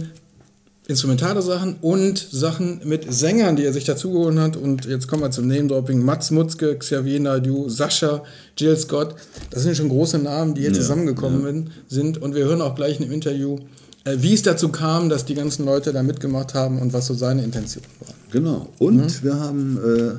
instrumentale 0.87 1.41
Sachen 1.41 1.77
und 1.81 2.19
Sachen 2.19 2.81
mit 2.85 3.13
Sängern, 3.13 3.57
die 3.57 3.65
er 3.65 3.73
sich 3.73 3.85
dazugeholt 3.85 4.39
hat. 4.39 4.57
Und 4.57 4.85
jetzt 4.85 5.09
kommen 5.09 5.23
wir 5.23 5.31
zum 5.31 5.47
Name-Dropping. 5.49 6.03
Max 6.03 6.31
Mutzke, 6.31 6.77
Xavier 6.77 7.21
Naidu, 7.21 7.69
Sascha, 7.69 8.23
Jill 8.59 8.77
Scott. 8.77 9.15
Das 9.51 9.63
sind 9.63 9.77
schon 9.77 9.89
große 9.89 10.19
Namen, 10.19 10.55
die 10.55 10.63
hier 10.63 10.71
ja, 10.71 10.77
zusammengekommen 10.77 11.67
ja. 11.67 11.73
sind. 11.89 12.21
Und 12.21 12.35
wir 12.35 12.45
hören 12.45 12.61
auch 12.61 12.75
gleich 12.75 13.01
in 13.01 13.05
dem 13.05 13.13
Interview, 13.13 13.59
äh, 14.05 14.17
wie 14.19 14.35
es 14.35 14.43
dazu 14.43 14.69
kam, 14.69 15.09
dass 15.09 15.25
die 15.25 15.35
ganzen 15.35 15.65
Leute 15.65 15.93
da 15.93 16.03
mitgemacht 16.03 16.53
haben 16.53 16.79
und 16.81 16.93
was 16.93 17.07
so 17.07 17.15
seine 17.15 17.43
Intention 17.43 17.85
war. 18.01 18.15
Genau. 18.31 18.69
Und 18.79 18.97
mhm. 18.97 19.23
wir 19.23 19.35
haben 19.37 19.79
äh, 19.79 20.11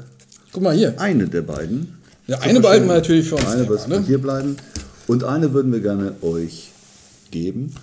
Guck 0.52 0.64
mal 0.64 0.76
hier. 0.76 1.00
eine 1.00 1.28
der 1.28 1.44
beiden. 1.44 1.96
Ja, 2.28 2.40
eine 2.40 2.60
behalten 2.60 2.88
wir 2.88 2.96
natürlich 2.96 3.30
für 3.30 3.36
uns. 3.36 3.46
Eine 3.46 3.68
wird 3.70 3.88
ne? 3.88 4.04
hier 4.08 4.18
bleiben. 4.20 4.58
Und 5.06 5.24
eine 5.24 5.54
würden 5.54 5.72
wir 5.72 5.82
gerne 5.82 6.14
euch 6.24 6.72
geben. 7.30 7.76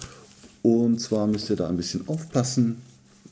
Und 0.63 1.01
zwar 1.01 1.27
müsst 1.27 1.51
ihr 1.51 1.57
da 1.57 1.69
ein 1.69 1.77
bisschen 1.77 2.07
aufpassen. 2.09 2.77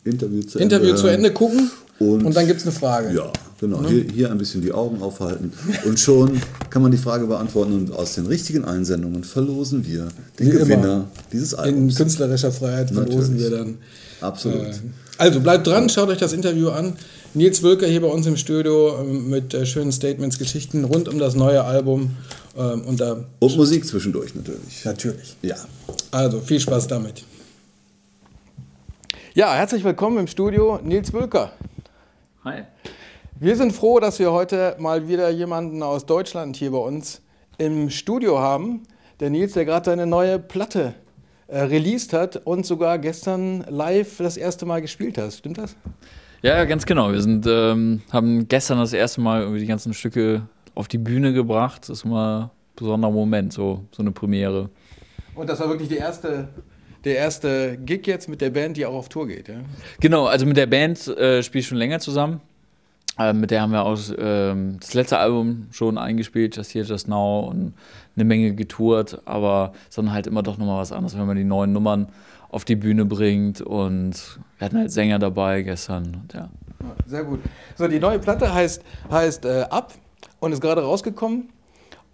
Interview 0.04 0.42
zu 0.42 0.58
Interview 0.58 0.90
Ende, 0.90 1.00
zu 1.00 1.06
Ende 1.06 1.32
gucken. 1.32 1.70
Und, 1.98 2.24
und 2.24 2.34
dann 2.34 2.46
gibt 2.46 2.60
es 2.60 2.66
eine 2.66 2.74
Frage. 2.74 3.14
Ja, 3.14 3.30
genau. 3.60 3.82
Ne? 3.82 3.88
Hier, 3.88 4.04
hier, 4.04 4.30
ein 4.30 4.38
bisschen 4.38 4.62
die 4.62 4.72
Augen 4.72 5.02
aufhalten. 5.02 5.52
Und 5.84 6.00
schon 6.00 6.40
kann 6.70 6.80
man 6.80 6.90
die 6.90 6.98
Frage 6.98 7.26
beantworten. 7.26 7.74
Und 7.74 7.92
aus 7.92 8.14
den 8.14 8.26
richtigen 8.26 8.64
Einsendungen 8.64 9.22
verlosen 9.22 9.86
wir 9.86 10.08
den 10.38 10.46
Wie 10.46 10.50
Gewinner 10.50 10.82
immer. 10.82 11.08
dieses 11.30 11.54
Albums. 11.54 11.94
In 11.94 11.98
künstlerischer 11.98 12.52
Freiheit 12.52 12.90
verlosen 12.90 13.34
Natürlich. 13.36 13.50
wir 13.50 13.50
dann. 13.50 13.78
Absolut. 14.22 14.62
Äh, 14.62 14.72
also 15.18 15.40
bleibt 15.40 15.66
dran, 15.66 15.90
schaut 15.90 16.08
euch 16.08 16.18
das 16.18 16.32
Interview 16.32 16.70
an. 16.70 16.94
Nils 17.32 17.62
Wölker 17.62 17.86
hier 17.86 18.00
bei 18.00 18.08
uns 18.08 18.26
im 18.26 18.36
Studio 18.36 18.98
ähm, 18.98 19.30
mit 19.30 19.54
äh, 19.54 19.64
schönen 19.64 19.92
Statements, 19.92 20.36
Geschichten 20.36 20.84
rund 20.84 21.08
um 21.08 21.20
das 21.20 21.36
neue 21.36 21.62
Album. 21.62 22.16
Ähm, 22.58 22.82
und, 22.82 23.00
da 23.00 23.24
und 23.38 23.56
Musik 23.56 23.86
zwischendurch 23.86 24.34
natürlich. 24.34 24.84
Natürlich. 24.84 25.36
Ja. 25.40 25.54
Also 26.10 26.40
viel 26.40 26.58
Spaß 26.58 26.88
damit. 26.88 27.24
Ja, 29.34 29.54
herzlich 29.54 29.84
willkommen 29.84 30.18
im 30.18 30.26
Studio, 30.26 30.80
Nils 30.82 31.12
Wölker. 31.12 31.52
Hi. 32.44 32.64
Wir 33.38 33.54
sind 33.54 33.72
froh, 33.72 34.00
dass 34.00 34.18
wir 34.18 34.32
heute 34.32 34.74
mal 34.80 35.06
wieder 35.06 35.30
jemanden 35.30 35.84
aus 35.84 36.06
Deutschland 36.06 36.56
hier 36.56 36.72
bei 36.72 36.78
uns 36.78 37.20
im 37.58 37.90
Studio 37.90 38.40
haben. 38.40 38.82
Der 39.20 39.30
Nils, 39.30 39.52
der 39.52 39.64
gerade 39.64 39.88
seine 39.88 40.06
neue 40.06 40.40
Platte 40.40 40.94
äh, 41.46 41.60
released 41.60 42.12
hat 42.12 42.44
und 42.44 42.66
sogar 42.66 42.98
gestern 42.98 43.64
live 43.68 44.16
das 44.18 44.36
erste 44.36 44.66
Mal 44.66 44.82
gespielt 44.82 45.16
hat. 45.16 45.32
Stimmt 45.32 45.58
das? 45.58 45.76
Ja, 46.42 46.64
ganz 46.64 46.86
genau. 46.86 47.12
Wir 47.12 47.20
sind, 47.20 47.46
ähm, 47.46 48.02
haben 48.10 48.48
gestern 48.48 48.78
das 48.78 48.92
erste 48.92 49.20
Mal 49.20 49.42
irgendwie 49.42 49.60
die 49.60 49.66
ganzen 49.66 49.92
Stücke 49.92 50.42
auf 50.74 50.88
die 50.88 50.98
Bühne 50.98 51.32
gebracht. 51.32 51.82
Das 51.82 51.98
ist 51.98 52.04
immer 52.04 52.50
ein 52.52 52.76
besonderer 52.76 53.10
Moment, 53.10 53.52
so, 53.52 53.84
so 53.90 54.02
eine 54.02 54.10
Premiere. 54.10 54.70
Und 55.34 55.48
das 55.48 55.60
war 55.60 55.68
wirklich 55.68 55.88
die 55.88 55.96
erste 55.96 56.48
der 57.04 57.16
erste 57.16 57.78
Gig 57.78 58.06
jetzt 58.06 58.28
mit 58.28 58.40
der 58.40 58.50
Band, 58.50 58.76
die 58.76 58.86
auch 58.86 58.94
auf 58.94 59.08
Tour 59.08 59.26
geht, 59.26 59.48
ja? 59.48 59.56
Genau, 60.00 60.26
also 60.26 60.46
mit 60.46 60.56
der 60.56 60.66
Band 60.66 61.06
äh, 61.08 61.42
spiele 61.42 61.60
ich 61.60 61.66
schon 61.66 61.78
länger 61.78 61.98
zusammen. 62.00 62.40
Äh, 63.18 63.32
mit 63.32 63.50
der 63.50 63.62
haben 63.62 63.72
wir 63.72 63.84
auch 63.84 63.98
äh, 64.10 64.54
das 64.78 64.94
letzte 64.94 65.18
Album 65.18 65.68
schon 65.70 65.98
eingespielt, 65.98 66.56
Just 66.56 66.74
Here, 66.74 66.84
Just 66.84 67.08
Now 67.08 67.48
und 67.50 67.74
eine 68.16 68.24
Menge 68.24 68.54
getourt, 68.54 69.20
aber 69.24 69.72
es 69.82 69.90
ist 69.90 69.98
dann 69.98 70.12
halt 70.12 70.26
immer 70.26 70.42
doch 70.42 70.58
nochmal 70.58 70.80
was 70.80 70.92
anderes, 70.92 71.16
wenn 71.18 71.26
man 71.26 71.36
die 71.36 71.44
neuen 71.44 71.72
Nummern 71.72 72.08
auf 72.50 72.64
die 72.64 72.76
Bühne 72.76 73.04
bringt 73.04 73.60
und 73.60 74.40
wir 74.58 74.64
hatten 74.64 74.78
halt 74.78 74.90
Sänger 74.90 75.18
dabei 75.18 75.62
gestern 75.62 76.22
und 76.22 76.34
ja. 76.34 76.50
Sehr 77.06 77.24
gut. 77.24 77.40
So, 77.76 77.86
die 77.88 78.00
neue 78.00 78.18
Platte 78.18 78.52
heißt, 78.52 78.82
heißt 79.10 79.44
äh, 79.44 79.66
Ab 79.70 79.92
und 80.40 80.52
ist 80.52 80.60
gerade 80.60 80.82
rausgekommen 80.82 81.50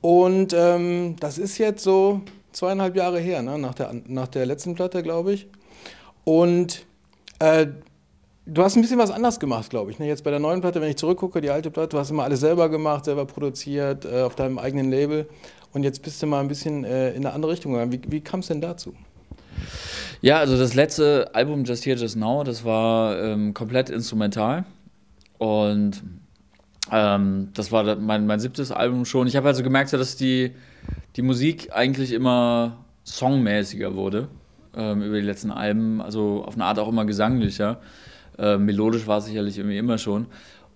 und 0.00 0.52
ähm, 0.52 1.16
das 1.20 1.38
ist 1.38 1.58
jetzt 1.58 1.82
so 1.82 2.22
zweieinhalb 2.52 2.96
Jahre 2.96 3.18
her, 3.20 3.42
ne? 3.42 3.58
nach, 3.58 3.74
der, 3.74 3.94
nach 4.06 4.28
der 4.28 4.46
letzten 4.46 4.74
Platte, 4.74 5.02
glaube 5.02 5.32
ich. 5.32 5.46
Und 6.24 6.86
äh, 7.38 7.66
du 8.46 8.62
hast 8.62 8.76
ein 8.76 8.82
bisschen 8.82 8.98
was 8.98 9.10
anders 9.10 9.38
gemacht, 9.38 9.70
glaube 9.70 9.90
ich. 9.90 9.98
Ne? 9.98 10.06
Jetzt 10.06 10.24
bei 10.24 10.30
der 10.30 10.40
neuen 10.40 10.60
Platte, 10.60 10.80
wenn 10.80 10.90
ich 10.90 10.96
zurückgucke, 10.96 11.40
die 11.40 11.50
alte 11.50 11.70
Platte, 11.70 11.90
du 11.90 11.98
hast 11.98 12.10
immer 12.10 12.24
alles 12.24 12.40
selber 12.40 12.68
gemacht, 12.68 13.04
selber 13.04 13.26
produziert, 13.26 14.04
äh, 14.04 14.22
auf 14.22 14.34
deinem 14.34 14.58
eigenen 14.58 14.90
Label. 14.90 15.28
Und 15.72 15.82
jetzt 15.82 16.02
bist 16.02 16.22
du 16.22 16.26
mal 16.26 16.40
ein 16.40 16.48
bisschen 16.48 16.84
äh, 16.84 17.10
in 17.10 17.26
eine 17.26 17.34
andere 17.34 17.52
Richtung 17.52 17.72
gegangen. 17.72 17.92
Wie, 17.92 18.00
wie 18.08 18.20
kam 18.20 18.40
es 18.40 18.46
denn 18.46 18.60
dazu? 18.60 18.94
Ja, 20.20 20.38
also 20.38 20.56
das 20.58 20.74
letzte 20.74 21.34
Album 21.34 21.64
Just 21.64 21.84
Here, 21.86 21.98
Just 21.98 22.16
Now, 22.16 22.44
das 22.44 22.64
war 22.64 23.18
ähm, 23.20 23.54
komplett 23.54 23.90
instrumental. 23.90 24.64
Und 25.38 26.02
ähm, 26.90 27.48
das 27.54 27.72
war 27.72 27.96
mein, 27.96 28.26
mein 28.26 28.40
siebtes 28.40 28.72
Album 28.72 29.04
schon. 29.04 29.26
Ich 29.26 29.36
habe 29.36 29.48
also 29.48 29.62
gemerkt, 29.62 29.92
dass 29.92 30.16
die 30.16 30.52
die 31.16 31.22
Musik 31.22 31.70
eigentlich 31.72 32.12
immer 32.12 32.84
songmäßiger 33.04 33.94
wurde 33.94 34.28
ähm, 34.76 35.02
über 35.02 35.16
die 35.16 35.26
letzten 35.26 35.50
Alben, 35.50 36.00
also 36.00 36.44
auf 36.44 36.54
eine 36.54 36.64
Art 36.64 36.78
auch 36.78 36.88
immer 36.88 37.04
gesanglicher. 37.04 37.80
Äh, 38.38 38.58
melodisch 38.58 39.06
war 39.06 39.18
es 39.18 39.26
sicherlich 39.26 39.58
irgendwie 39.58 39.78
immer 39.78 39.98
schon. 39.98 40.26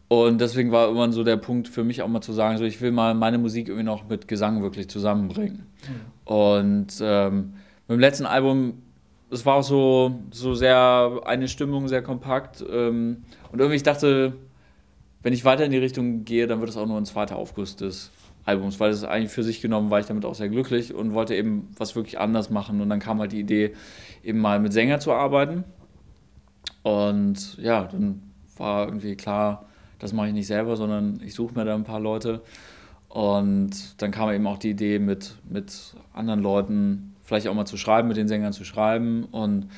Und 0.08 0.40
deswegen 0.40 0.72
war 0.72 0.86
irgendwann 0.86 1.12
so 1.12 1.22
der 1.22 1.36
Punkt 1.36 1.68
für 1.68 1.84
mich 1.84 2.02
auch 2.02 2.08
mal 2.08 2.20
zu 2.20 2.32
sagen, 2.32 2.58
so 2.58 2.64
ich 2.64 2.80
will 2.80 2.90
mal 2.90 3.14
meine 3.14 3.38
Musik 3.38 3.68
irgendwie 3.68 3.84
noch 3.84 4.08
mit 4.08 4.26
Gesang 4.26 4.62
wirklich 4.62 4.88
zusammenbringen. 4.88 5.66
Mhm. 5.86 6.32
Und 6.32 6.94
ähm, 7.00 7.52
mit 7.90 7.96
dem 7.96 8.00
letzten 8.02 8.26
Album, 8.26 8.82
es 9.32 9.44
war 9.44 9.56
auch 9.56 9.64
so, 9.64 10.20
so 10.30 10.54
sehr 10.54 11.20
eine 11.24 11.48
Stimmung, 11.48 11.88
sehr 11.88 12.02
kompakt. 12.02 12.64
Ähm, 12.70 13.24
und 13.50 13.58
irgendwie 13.58 13.74
ich 13.74 13.82
dachte, 13.82 14.34
wenn 15.24 15.32
ich 15.32 15.44
weiter 15.44 15.64
in 15.64 15.72
die 15.72 15.78
Richtung 15.78 16.24
gehe, 16.24 16.46
dann 16.46 16.60
wird 16.60 16.70
es 16.70 16.76
auch 16.76 16.86
nur 16.86 16.98
ein 16.98 17.04
zweiter 17.04 17.34
Aufguss 17.34 17.74
des 17.74 18.12
Albums, 18.44 18.78
weil 18.78 18.92
es 18.92 19.02
eigentlich 19.02 19.32
für 19.32 19.42
sich 19.42 19.60
genommen 19.60 19.90
war 19.90 19.98
ich 19.98 20.06
damit 20.06 20.24
auch 20.24 20.36
sehr 20.36 20.48
glücklich 20.48 20.94
und 20.94 21.14
wollte 21.14 21.34
eben 21.34 21.68
was 21.76 21.96
wirklich 21.96 22.20
anders 22.20 22.48
machen. 22.48 22.80
Und 22.80 22.90
dann 22.90 23.00
kam 23.00 23.18
halt 23.18 23.32
die 23.32 23.40
Idee, 23.40 23.74
eben 24.22 24.38
mal 24.38 24.60
mit 24.60 24.72
Sänger 24.72 25.00
zu 25.00 25.10
arbeiten. 25.12 25.64
Und 26.84 27.58
ja, 27.58 27.88
dann 27.90 28.22
war 28.56 28.86
irgendwie 28.86 29.16
klar, 29.16 29.66
das 29.98 30.12
mache 30.12 30.28
ich 30.28 30.32
nicht 30.32 30.46
selber, 30.46 30.76
sondern 30.76 31.20
ich 31.24 31.34
suche 31.34 31.54
mir 31.54 31.64
da 31.64 31.74
ein 31.74 31.82
paar 31.82 31.98
Leute. 31.98 32.40
Und 33.08 34.00
dann 34.00 34.12
kam 34.12 34.30
eben 34.30 34.46
auch 34.46 34.58
die 34.58 34.70
Idee, 34.70 35.00
mit, 35.00 35.34
mit 35.48 35.96
anderen 36.14 36.40
Leuten 36.40 37.09
vielleicht 37.30 37.46
auch 37.46 37.54
mal 37.54 37.64
zu 37.64 37.76
schreiben, 37.76 38.08
mit 38.08 38.16
den 38.16 38.26
Sängern 38.26 38.52
zu 38.52 38.64
schreiben. 38.64 39.24
Und 39.24 39.68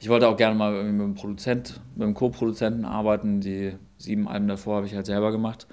ich 0.00 0.10
wollte 0.10 0.28
auch 0.28 0.36
gerne 0.36 0.54
mal 0.54 0.70
mit 0.84 1.00
einem 1.00 1.14
Produzent, 1.14 1.80
mit 1.94 2.04
einem 2.04 2.12
Co-Produzenten 2.12 2.84
arbeiten. 2.84 3.40
Die 3.40 3.72
sieben 3.96 4.28
Alben 4.28 4.48
davor 4.48 4.76
habe 4.76 4.86
ich 4.86 4.94
halt 4.94 5.06
selber 5.06 5.32
gemacht. 5.32 5.66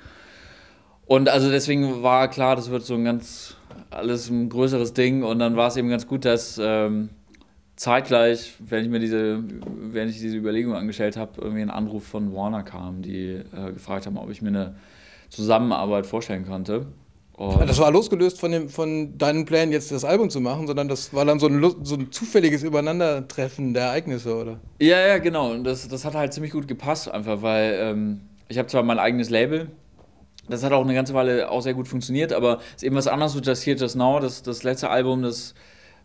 Und 1.05 1.27
also 1.27 1.51
deswegen 1.51 2.01
war 2.01 2.29
klar, 2.29 2.55
das 2.55 2.69
wird 2.69 2.84
so 2.84 2.93
ein 2.93 3.03
ganz, 3.03 3.57
alles 3.89 4.29
ein 4.29 4.48
größeres 4.48 4.93
Ding. 4.93 5.24
Und 5.24 5.39
dann 5.39 5.57
war 5.57 5.67
es 5.67 5.75
eben 5.75 5.89
ganz 5.89 6.07
gut, 6.07 6.24
dass 6.24 6.57
ähm, 6.63 7.10
zeitgleich, 7.75 8.53
wenn 8.60 8.86
ich 8.86 8.89
mir 8.89 9.00
diese, 9.00 9.43
wenn 9.65 10.07
ich 10.07 10.19
diese 10.19 10.38
Überlegung 10.38 10.75
angestellt 10.75 11.17
habe, 11.17 11.41
irgendwie 11.41 11.62
ein 11.62 11.69
Anruf 11.69 12.07
von 12.07 12.34
Warner 12.34 12.63
kam, 12.63 13.01
die 13.01 13.31
äh, 13.31 13.74
gefragt 13.74 14.05
haben, 14.05 14.17
ob 14.17 14.29
ich 14.29 14.41
mir 14.41 14.48
eine 14.48 14.75
Zusammenarbeit 15.27 16.05
vorstellen 16.05 16.46
konnte. 16.46 16.86
Und 17.38 17.70
das 17.70 17.77
war 17.77 17.91
losgelöst 17.91 18.39
von, 18.39 18.51
dem, 18.51 18.67
von 18.67 19.15
deinen 19.15 19.46
Plänen, 19.46 19.72
jetzt 19.72 19.91
das 19.91 20.03
Album 20.03 20.32
zu 20.32 20.41
machen, 20.41 20.65
sondern 20.65 20.88
das 20.88 21.13
war 21.13 21.24
dann 21.24 21.39
so 21.39 21.46
ein, 21.46 21.63
so 21.84 21.94
ein 21.94 22.12
zufälliges 22.12 22.63
Übereinandertreffen 22.63 23.75
der 23.75 23.84
Ereignisse, 23.84 24.36
oder? 24.36 24.60
Ja, 24.79 25.00
ja, 25.00 25.20
genau. 25.20 25.51
Und 25.51 25.63
das, 25.63 25.88
das 25.88 26.03
hat 26.03 26.15
halt 26.15 26.34
ziemlich 26.34 26.51
gut 26.51 26.67
gepasst, 26.67 27.12
einfach, 27.12 27.44
weil 27.44 27.77
ähm, 27.79 28.22
ich 28.50 28.58
habe 28.58 28.67
zwar 28.67 28.82
mein 28.82 28.98
eigenes 28.98 29.29
Label, 29.29 29.67
das 30.50 30.63
hat 30.63 30.72
auch 30.72 30.84
eine 30.84 30.96
ganze 30.96 31.13
Weile 31.13 31.51
auch 31.51 31.62
sehr 31.62 31.75
gut 31.75 31.88
funktioniert, 31.88 32.34
aber 32.34 32.58
es 32.70 32.77
ist 32.77 32.84
eben 32.84 32.96
was 32.96 33.06
anderes 33.06 33.34
so 33.34 33.39
Just 33.39 33.67
Here, 33.67 33.77
Just 33.77 33.96
Now, 33.96 34.20
das, 34.20 34.41
das 34.41 34.63
letzte 34.63 34.89
Album, 34.89 35.22
das, 35.22 35.53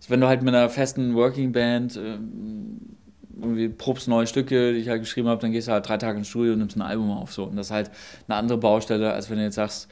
das 0.01 0.11
wenn 0.11 0.21
du 0.21 0.27
halt 0.27 0.43
mit 0.43 0.55
einer 0.55 0.69
festen 0.69 1.15
Working 1.15 1.53
Band 1.53 1.97
ähm, 1.97 2.97
irgendwie 3.41 3.71
probst 3.71 4.07
neue 4.07 4.27
Stücke, 4.27 4.75
die 4.75 4.81
ich 4.81 4.89
halt 4.91 5.01
geschrieben 5.01 5.29
habe, 5.29 5.41
dann 5.41 5.53
gehst 5.53 5.69
du 5.69 5.73
halt 5.73 5.89
drei 5.89 5.97
Tage 5.97 6.19
ins 6.19 6.29
Studio 6.29 6.53
und 6.53 6.59
nimmst 6.59 6.77
ein 6.77 6.83
Album 6.83 7.11
auf. 7.11 7.33
So. 7.33 7.45
Und 7.45 7.57
das 7.57 7.69
ist 7.69 7.73
halt 7.73 7.91
eine 8.29 8.37
andere 8.37 8.59
Baustelle, 8.59 9.15
als 9.15 9.31
wenn 9.31 9.39
du 9.39 9.45
jetzt 9.45 9.55
sagst, 9.55 9.89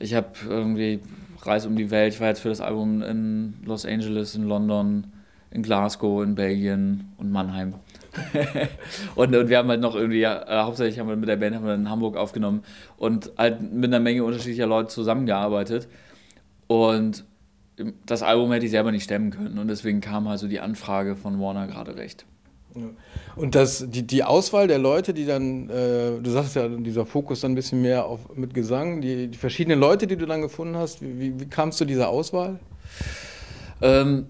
ich 0.00 0.14
habe 0.14 0.28
irgendwie 0.48 1.00
Reise 1.42 1.68
um 1.68 1.76
die 1.76 1.90
Welt. 1.90 2.14
Ich 2.14 2.20
war 2.20 2.28
jetzt 2.28 2.40
für 2.40 2.48
das 2.48 2.60
Album 2.60 3.02
in 3.02 3.54
Los 3.64 3.86
Angeles, 3.86 4.34
in 4.34 4.44
London, 4.44 5.06
in 5.50 5.62
Glasgow, 5.62 6.22
in 6.22 6.34
Belgien 6.34 7.12
und 7.16 7.30
Mannheim. 7.30 7.74
und, 9.14 9.34
und 9.34 9.48
wir 9.48 9.58
haben 9.58 9.68
halt 9.68 9.80
noch 9.80 9.94
irgendwie, 9.94 10.22
äh, 10.22 10.44
hauptsächlich 10.48 10.98
haben 10.98 11.08
wir 11.08 11.16
mit 11.16 11.28
der 11.28 11.36
Band 11.36 11.54
haben 11.54 11.64
wir 11.64 11.74
in 11.74 11.88
Hamburg 11.88 12.16
aufgenommen 12.16 12.64
und 12.96 13.30
halt 13.38 13.72
mit 13.72 13.84
einer 13.84 14.00
Menge 14.00 14.24
unterschiedlicher 14.24 14.66
Leute 14.66 14.88
zusammengearbeitet. 14.88 15.88
Und 16.66 17.24
das 18.06 18.22
Album 18.22 18.52
hätte 18.52 18.66
ich 18.66 18.70
selber 18.70 18.92
nicht 18.92 19.04
stemmen 19.04 19.30
können. 19.30 19.58
Und 19.58 19.68
deswegen 19.68 20.00
kam 20.00 20.26
also 20.26 20.48
die 20.48 20.60
Anfrage 20.60 21.16
von 21.16 21.40
Warner 21.40 21.66
gerade 21.66 21.96
recht. 21.96 22.26
Und 23.36 23.54
das, 23.54 23.84
die, 23.88 24.06
die 24.06 24.22
Auswahl 24.24 24.68
der 24.68 24.78
Leute, 24.78 25.12
die 25.14 25.26
dann, 25.26 25.68
äh, 25.70 26.20
du 26.20 26.30
sagst 26.30 26.56
ja, 26.56 26.68
dieser 26.68 27.06
Fokus 27.06 27.40
dann 27.40 27.52
ein 27.52 27.54
bisschen 27.54 27.82
mehr 27.82 28.06
auf, 28.06 28.20
mit 28.36 28.54
Gesang, 28.54 29.00
die, 29.00 29.28
die 29.28 29.38
verschiedenen 29.38 29.80
Leute, 29.80 30.06
die 30.06 30.16
du 30.16 30.26
dann 30.26 30.40
gefunden 30.40 30.76
hast, 30.76 31.02
wie, 31.02 31.38
wie, 31.38 31.46
kamst 31.46 31.80
du 31.80 31.84
dieser 31.84 32.08
Auswahl? 32.08 32.58
Ähm, 33.82 34.26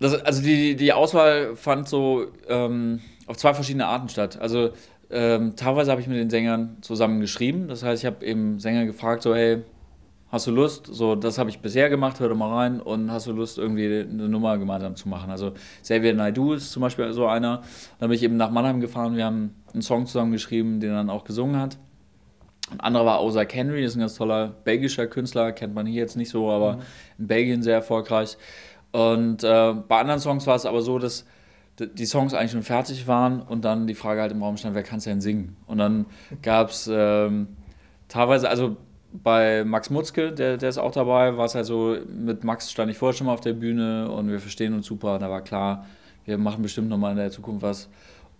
das, 0.00 0.14
also 0.22 0.42
die, 0.42 0.76
die 0.76 0.92
Auswahl 0.92 1.56
fand 1.56 1.88
so 1.88 2.26
ähm, 2.48 3.00
auf 3.26 3.36
zwei 3.36 3.54
verschiedene 3.54 3.86
Arten 3.86 4.08
statt. 4.08 4.38
Also 4.40 4.70
ähm, 5.10 5.56
teilweise 5.56 5.90
habe 5.90 6.00
ich 6.00 6.06
mit 6.06 6.18
den 6.18 6.30
Sängern 6.30 6.76
zusammen 6.82 7.20
geschrieben. 7.20 7.68
Das 7.68 7.82
heißt, 7.82 8.02
ich 8.02 8.06
habe 8.06 8.24
eben 8.24 8.58
Sänger 8.60 8.86
gefragt, 8.86 9.22
so 9.22 9.34
hey, 9.34 9.62
hast 10.30 10.46
du 10.46 10.50
Lust, 10.50 10.86
so 10.86 11.14
das 11.14 11.38
habe 11.38 11.50
ich 11.50 11.60
bisher 11.60 11.88
gemacht, 11.88 12.20
hör 12.20 12.28
doch 12.28 12.36
mal 12.36 12.54
rein 12.54 12.80
und 12.80 13.10
hast 13.10 13.26
du 13.26 13.32
Lust, 13.32 13.58
irgendwie 13.58 13.86
eine 13.86 14.28
Nummer 14.28 14.58
gemeinsam 14.58 14.94
zu 14.94 15.08
machen. 15.08 15.30
Also 15.30 15.52
Xavier 15.82 16.14
Naidu 16.14 16.52
ist 16.52 16.70
zum 16.70 16.82
Beispiel 16.82 17.12
so 17.12 17.26
einer. 17.26 17.62
Dann 17.98 18.08
bin 18.08 18.16
ich 18.16 18.22
eben 18.22 18.36
nach 18.36 18.50
Mannheim 18.50 18.80
gefahren, 18.80 19.16
wir 19.16 19.24
haben 19.24 19.54
einen 19.72 19.82
Song 19.82 20.06
zusammen 20.06 20.32
geschrieben, 20.32 20.80
den 20.80 20.90
er 20.90 20.96
dann 20.96 21.10
auch 21.10 21.24
gesungen 21.24 21.60
hat. 21.60 21.78
Ein 22.70 22.80
anderer 22.80 23.06
war 23.06 23.24
Ozark 23.24 23.54
Henry, 23.54 23.82
ist 23.82 23.96
ein 23.96 24.00
ganz 24.00 24.14
toller 24.14 24.48
belgischer 24.64 25.06
Künstler, 25.06 25.52
kennt 25.52 25.74
man 25.74 25.86
hier 25.86 26.02
jetzt 26.02 26.16
nicht 26.16 26.28
so, 26.28 26.50
aber 26.50 26.74
mhm. 26.74 26.82
in 27.18 27.26
Belgien 27.26 27.62
sehr 27.62 27.76
erfolgreich. 27.76 28.36
Und 28.92 29.42
äh, 29.44 29.74
bei 29.88 30.00
anderen 30.00 30.20
Songs 30.20 30.46
war 30.46 30.56
es 30.56 30.66
aber 30.66 30.82
so, 30.82 30.98
dass 30.98 31.24
die 31.78 32.06
Songs 32.06 32.34
eigentlich 32.34 32.50
schon 32.50 32.62
fertig 32.62 33.06
waren 33.06 33.40
und 33.40 33.64
dann 33.64 33.86
die 33.86 33.94
Frage 33.94 34.20
halt 34.20 34.32
im 34.32 34.42
Raum 34.42 34.56
stand, 34.56 34.74
wer 34.74 34.82
kann 34.82 34.98
es 34.98 35.04
denn 35.04 35.20
singen? 35.20 35.56
Und 35.66 35.78
dann 35.78 36.06
gab 36.42 36.70
es 36.70 36.90
ähm, 36.92 37.48
teilweise, 38.08 38.48
also 38.50 38.76
bei 39.12 39.64
Max 39.64 39.90
Mutzke, 39.90 40.32
der, 40.32 40.56
der 40.56 40.68
ist 40.68 40.78
auch 40.78 40.92
dabei, 40.92 41.36
war 41.36 41.46
es 41.46 41.54
halt 41.54 41.66
so, 41.66 41.96
mit 42.08 42.44
Max 42.44 42.70
stand 42.70 42.90
ich 42.90 42.98
vorher 42.98 43.16
schon 43.16 43.26
mal 43.26 43.34
auf 43.34 43.40
der 43.40 43.54
Bühne 43.54 44.10
und 44.10 44.28
wir 44.30 44.40
verstehen 44.40 44.74
uns 44.74 44.86
super. 44.86 45.18
Da 45.18 45.30
war 45.30 45.42
klar, 45.42 45.86
wir 46.24 46.38
machen 46.38 46.62
bestimmt 46.62 46.88
nochmal 46.88 47.12
in 47.12 47.16
der 47.16 47.30
Zukunft 47.30 47.62
was. 47.62 47.88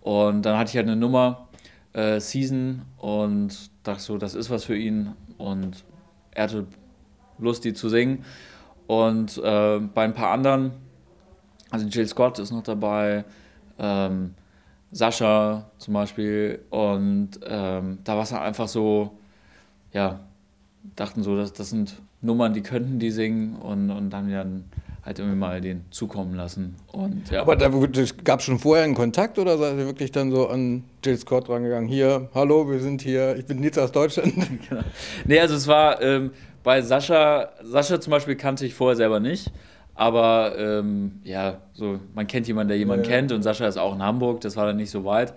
Und 0.01 0.43
dann 0.43 0.57
hatte 0.57 0.69
ich 0.69 0.77
halt 0.77 0.87
eine 0.87 0.95
Nummer, 0.95 1.47
äh, 1.93 2.19
Season, 2.19 2.83
und 2.97 3.71
dachte 3.83 4.01
so, 4.01 4.17
das 4.17 4.35
ist 4.35 4.49
was 4.49 4.63
für 4.63 4.77
ihn. 4.77 5.13
Und 5.37 5.83
er 6.31 6.43
hatte 6.43 6.67
Lust, 7.39 7.65
die 7.65 7.73
zu 7.73 7.89
singen. 7.89 8.23
Und 8.87 9.37
äh, 9.37 9.79
bei 9.79 10.03
ein 10.03 10.13
paar 10.13 10.31
anderen, 10.31 10.71
also 11.71 11.87
Jill 11.87 12.07
Scott 12.07 12.39
ist 12.39 12.51
noch 12.51 12.63
dabei, 12.63 13.25
ähm, 13.77 14.35
Sascha 14.91 15.69
zum 15.77 15.93
Beispiel. 15.95 16.63
Und 16.69 17.39
ähm, 17.45 17.99
da 18.03 18.15
war 18.15 18.23
es 18.23 18.31
halt 18.31 18.43
einfach 18.43 18.67
so, 18.67 19.17
ja, 19.93 20.19
dachten 20.95 21.23
so, 21.23 21.35
dass 21.35 21.53
das 21.53 21.69
sind 21.69 22.01
Nummern, 22.21 22.53
die 22.53 22.61
könnten 22.61 22.99
die 22.99 23.11
singen 23.11 23.55
und, 23.55 23.89
und 23.89 24.13
haben 24.13 24.31
dann 24.31 24.65
halt 25.05 25.19
irgendwie 25.19 25.37
mal 25.37 25.61
den 25.61 25.85
zukommen 25.91 26.35
lassen. 26.35 26.75
Und, 26.91 27.31
ja. 27.31 27.41
Aber 27.41 27.55
da 27.55 27.69
gab 28.23 28.39
es 28.39 28.45
schon 28.45 28.59
vorher 28.59 28.83
einen 28.83 28.95
Kontakt 28.95 29.39
oder 29.39 29.57
seid 29.57 29.77
ihr 29.77 29.85
wirklich 29.85 30.11
dann 30.11 30.31
so 30.31 30.47
an 30.47 30.83
Jill 31.03 31.17
Scott 31.17 31.49
rangegangen? 31.49 31.87
Hier, 31.87 32.29
hallo, 32.33 32.69
wir 32.69 32.79
sind 32.79 33.01
hier, 33.01 33.35
ich 33.37 33.45
bin 33.45 33.59
Nils 33.59 33.77
aus 33.77 33.91
Deutschland. 33.91 34.33
genau. 34.69 34.81
Nee, 35.25 35.39
also 35.39 35.55
es 35.55 35.67
war 35.67 36.01
ähm, 36.01 36.31
bei 36.63 36.81
Sascha, 36.81 37.49
Sascha 37.63 38.01
zum 38.01 38.11
Beispiel 38.11 38.35
kannte 38.35 38.65
ich 38.65 38.73
vorher 38.73 38.95
selber 38.95 39.19
nicht. 39.19 39.51
Aber 39.95 40.53
ähm, 40.57 41.19
ja, 41.23 41.57
so 41.73 41.99
man 42.13 42.25
kennt 42.25 42.47
jemanden, 42.47 42.69
der 42.69 42.77
jemanden 42.77 43.03
ja. 43.03 43.11
kennt 43.11 43.31
und 43.33 43.43
Sascha 43.43 43.67
ist 43.67 43.77
auch 43.77 43.93
in 43.93 44.01
Hamburg, 44.01 44.39
das 44.41 44.55
war 44.55 44.65
dann 44.65 44.77
nicht 44.77 44.91
so 44.91 45.03
weit. 45.03 45.33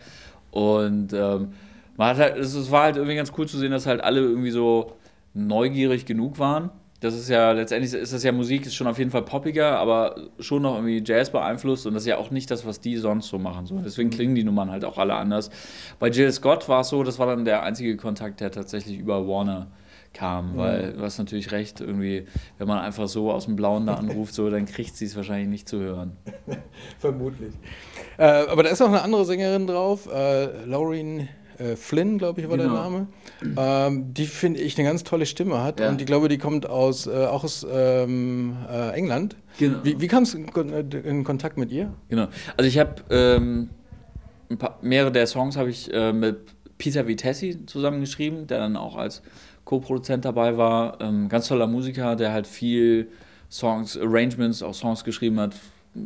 Und 0.52 1.12
ähm, 1.12 1.52
man 1.96 2.08
hat 2.08 2.18
halt, 2.18 2.36
es 2.36 2.70
war 2.70 2.84
halt 2.84 2.96
irgendwie 2.96 3.16
ganz 3.16 3.32
cool 3.36 3.48
zu 3.48 3.58
sehen, 3.58 3.72
dass 3.72 3.86
halt 3.86 4.02
alle 4.02 4.20
irgendwie 4.20 4.50
so 4.50 4.92
neugierig 5.34 6.06
genug 6.06 6.38
waren. 6.38 6.70
Das 7.02 7.14
ist 7.14 7.28
ja, 7.28 7.50
letztendlich 7.50 7.92
ist 7.92 8.12
das 8.12 8.22
ja 8.22 8.30
Musik, 8.30 8.64
ist 8.64 8.76
schon 8.76 8.86
auf 8.86 8.96
jeden 8.96 9.10
Fall 9.10 9.22
poppiger, 9.22 9.76
aber 9.76 10.14
schon 10.38 10.62
noch 10.62 10.76
irgendwie 10.76 11.02
Jazz 11.04 11.30
beeinflusst 11.30 11.84
und 11.84 11.94
das 11.94 12.04
ist 12.04 12.08
ja 12.08 12.16
auch 12.16 12.30
nicht 12.30 12.48
das, 12.48 12.64
was 12.64 12.80
die 12.80 12.96
sonst 12.96 13.26
so 13.26 13.40
machen. 13.40 13.66
So. 13.66 13.76
Deswegen 13.78 14.08
mhm. 14.08 14.12
klingen 14.12 14.34
die 14.36 14.44
Nummern 14.44 14.70
halt 14.70 14.84
auch 14.84 14.98
alle 14.98 15.14
anders. 15.14 15.50
Bei 15.98 16.08
Jill 16.08 16.30
Scott 16.30 16.68
war 16.68 16.82
es 16.82 16.90
so, 16.90 17.02
das 17.02 17.18
war 17.18 17.26
dann 17.26 17.44
der 17.44 17.64
einzige 17.64 17.96
Kontakt, 17.96 18.40
der 18.40 18.52
tatsächlich 18.52 19.00
über 19.00 19.26
Warner 19.26 19.66
kam, 20.12 20.52
mhm. 20.52 20.58
weil 20.58 20.92
du 20.92 21.02
hast 21.02 21.18
natürlich 21.18 21.50
recht, 21.50 21.80
irgendwie, 21.80 22.26
wenn 22.58 22.68
man 22.68 22.78
einfach 22.78 23.08
so 23.08 23.32
aus 23.32 23.46
dem 23.46 23.56
Blauen 23.56 23.86
da 23.86 23.94
anruft, 23.94 24.32
so, 24.32 24.48
dann 24.48 24.66
kriegt 24.66 24.96
sie 24.96 25.06
es 25.06 25.16
wahrscheinlich 25.16 25.48
nicht 25.48 25.68
zu 25.68 25.80
hören. 25.80 26.16
Vermutlich. 27.00 27.54
Äh, 28.16 28.46
aber 28.46 28.62
da 28.62 28.70
ist 28.70 28.78
noch 28.78 28.88
eine 28.88 29.02
andere 29.02 29.24
Sängerin 29.24 29.66
drauf, 29.66 30.08
äh, 30.12 30.64
Laureen 30.66 31.28
äh, 31.62 31.76
Flynn, 31.76 32.18
glaube 32.18 32.40
ich, 32.40 32.48
war 32.48 32.56
genau. 32.56 32.74
der 32.74 32.82
Name. 32.82 33.06
Ähm, 33.56 34.14
die 34.14 34.26
finde 34.26 34.60
ich 34.60 34.78
eine 34.78 34.88
ganz 34.88 35.04
tolle 35.04 35.26
Stimme 35.26 35.62
hat 35.62 35.80
ja. 35.80 35.88
und 35.88 36.00
ich 36.00 36.06
glaube, 36.06 36.28
die 36.28 36.38
kommt 36.38 36.68
aus, 36.68 37.06
äh, 37.06 37.26
auch 37.26 37.44
aus 37.44 37.66
ähm, 37.70 38.56
äh, 38.70 38.90
England. 38.90 39.36
Genau. 39.58 39.78
Wie, 39.82 40.00
wie 40.00 40.08
kamst 40.08 40.34
du 40.34 40.38
in, 40.38 40.72
äh, 40.72 40.98
in, 40.98 41.24
Kontakt 41.24 41.56
mit 41.56 41.70
ihr? 41.70 41.92
Genau. 42.08 42.28
Also 42.56 42.68
ich 42.68 42.78
habe 42.78 42.96
ähm, 43.10 43.70
mehrere 44.80 45.12
der 45.12 45.26
Songs 45.26 45.56
habe 45.56 45.70
ich 45.70 45.92
äh, 45.92 46.12
mit 46.12 46.38
Peter 46.78 47.06
Vitessi 47.06 47.64
zusammengeschrieben, 47.66 48.46
der 48.46 48.58
dann 48.58 48.76
auch 48.76 48.96
als 48.96 49.22
Co-Produzent 49.64 50.24
dabei 50.24 50.56
war. 50.56 51.00
Ähm, 51.00 51.28
ganz 51.28 51.48
toller 51.48 51.66
Musiker, 51.66 52.16
der 52.16 52.32
halt 52.32 52.46
viel 52.46 53.08
Songs, 53.50 53.98
Arrangements, 53.98 54.62
auch 54.62 54.74
Songs 54.74 55.04
geschrieben 55.04 55.38
hat 55.38 55.54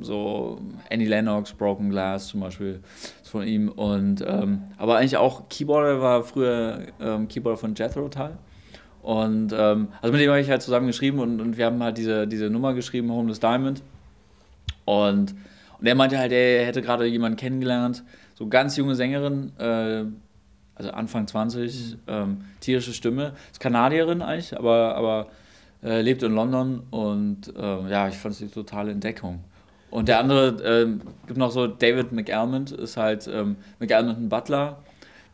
so 0.00 0.60
Annie 0.90 1.06
Lennox, 1.06 1.52
Broken 1.52 1.90
Glass 1.90 2.28
zum 2.28 2.40
Beispiel 2.40 2.80
von 3.22 3.46
ihm. 3.46 3.68
Und, 3.68 4.24
ähm, 4.26 4.62
aber 4.76 4.96
eigentlich 4.96 5.16
auch 5.16 5.48
Keyboarder 5.48 6.00
war 6.00 6.22
früher 6.24 6.86
ähm, 7.00 7.28
Keyboarder 7.28 7.58
von 7.58 7.74
Jethro 7.74 8.08
Tull. 8.08 8.36
Und 9.02 9.54
ähm, 9.56 9.88
also 10.02 10.12
mit 10.12 10.20
dem 10.20 10.30
habe 10.30 10.40
ich 10.40 10.50
halt 10.50 10.62
zusammen 10.62 10.88
geschrieben 10.88 11.20
und, 11.20 11.40
und 11.40 11.56
wir 11.56 11.66
haben 11.66 11.80
halt 11.80 11.96
diese, 11.96 12.26
diese 12.26 12.50
Nummer 12.50 12.74
geschrieben, 12.74 13.12
Homeless 13.12 13.38
Diamond. 13.38 13.82
Und, 14.84 15.34
und 15.78 15.86
er 15.86 15.94
meinte 15.94 16.18
halt, 16.18 16.32
er 16.32 16.66
hätte 16.66 16.82
gerade 16.82 17.06
jemanden 17.06 17.36
kennengelernt, 17.36 18.02
so 18.34 18.48
ganz 18.48 18.76
junge 18.76 18.96
Sängerin, 18.96 19.52
äh, 19.58 20.04
also 20.74 20.90
Anfang 20.90 21.26
20, 21.26 21.92
mhm. 21.92 21.98
ähm, 22.08 22.44
tierische 22.60 22.92
Stimme, 22.92 23.34
ist 23.52 23.60
Kanadierin 23.60 24.22
eigentlich, 24.22 24.58
aber, 24.58 24.96
aber 24.96 25.28
äh, 25.82 26.00
lebt 26.00 26.22
in 26.22 26.34
London 26.34 26.82
und 26.90 27.54
äh, 27.56 27.88
ja, 27.88 28.08
ich 28.08 28.16
fand 28.16 28.34
es 28.34 28.40
die 28.40 28.48
totale 28.48 28.90
Entdeckung. 28.90 29.44
Und 29.96 30.08
der 30.08 30.18
andere, 30.18 30.62
ähm, 30.62 31.00
gibt 31.26 31.38
noch 31.38 31.50
so 31.50 31.66
David 31.66 32.12
McAlmond, 32.12 32.70
ist 32.70 32.98
halt 32.98 33.26
ähm, 33.32 33.56
McAlmond 33.80 34.18
ein 34.18 34.28
Butler. 34.28 34.82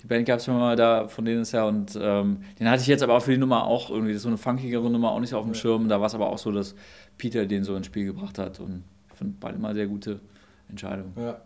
Die 0.00 0.06
Band 0.06 0.24
gab 0.24 0.38
es 0.38 0.44
schon 0.44 0.56
mal 0.56 0.76
da, 0.76 1.08
von 1.08 1.24
denen 1.24 1.42
ist 1.42 1.50
ja, 1.50 1.64
und 1.64 1.98
ähm, 2.00 2.44
den 2.60 2.70
hatte 2.70 2.80
ich 2.80 2.86
jetzt 2.86 3.02
aber 3.02 3.14
auch 3.14 3.22
für 3.22 3.32
die 3.32 3.38
Nummer 3.38 3.64
auch 3.66 3.90
irgendwie, 3.90 4.14
so 4.14 4.28
eine 4.28 4.38
funkigere 4.38 4.88
Nummer, 4.88 5.10
auch 5.10 5.18
nicht 5.18 5.30
so 5.30 5.38
auf 5.38 5.44
dem 5.44 5.54
Schirm. 5.54 5.88
Da 5.88 5.98
war 5.98 6.06
es 6.06 6.14
aber 6.14 6.28
auch 6.28 6.38
so, 6.38 6.52
dass 6.52 6.76
Peter 7.18 7.44
den 7.44 7.64
so 7.64 7.74
ins 7.74 7.86
Spiel 7.86 8.04
gebracht 8.04 8.38
hat 8.38 8.60
und 8.60 8.84
ich 9.10 9.18
finde 9.18 9.34
beide 9.40 9.58
mal 9.58 9.74
sehr 9.74 9.88
gute 9.88 10.20
Entscheidungen. 10.68 11.12
Ja. 11.16 11.40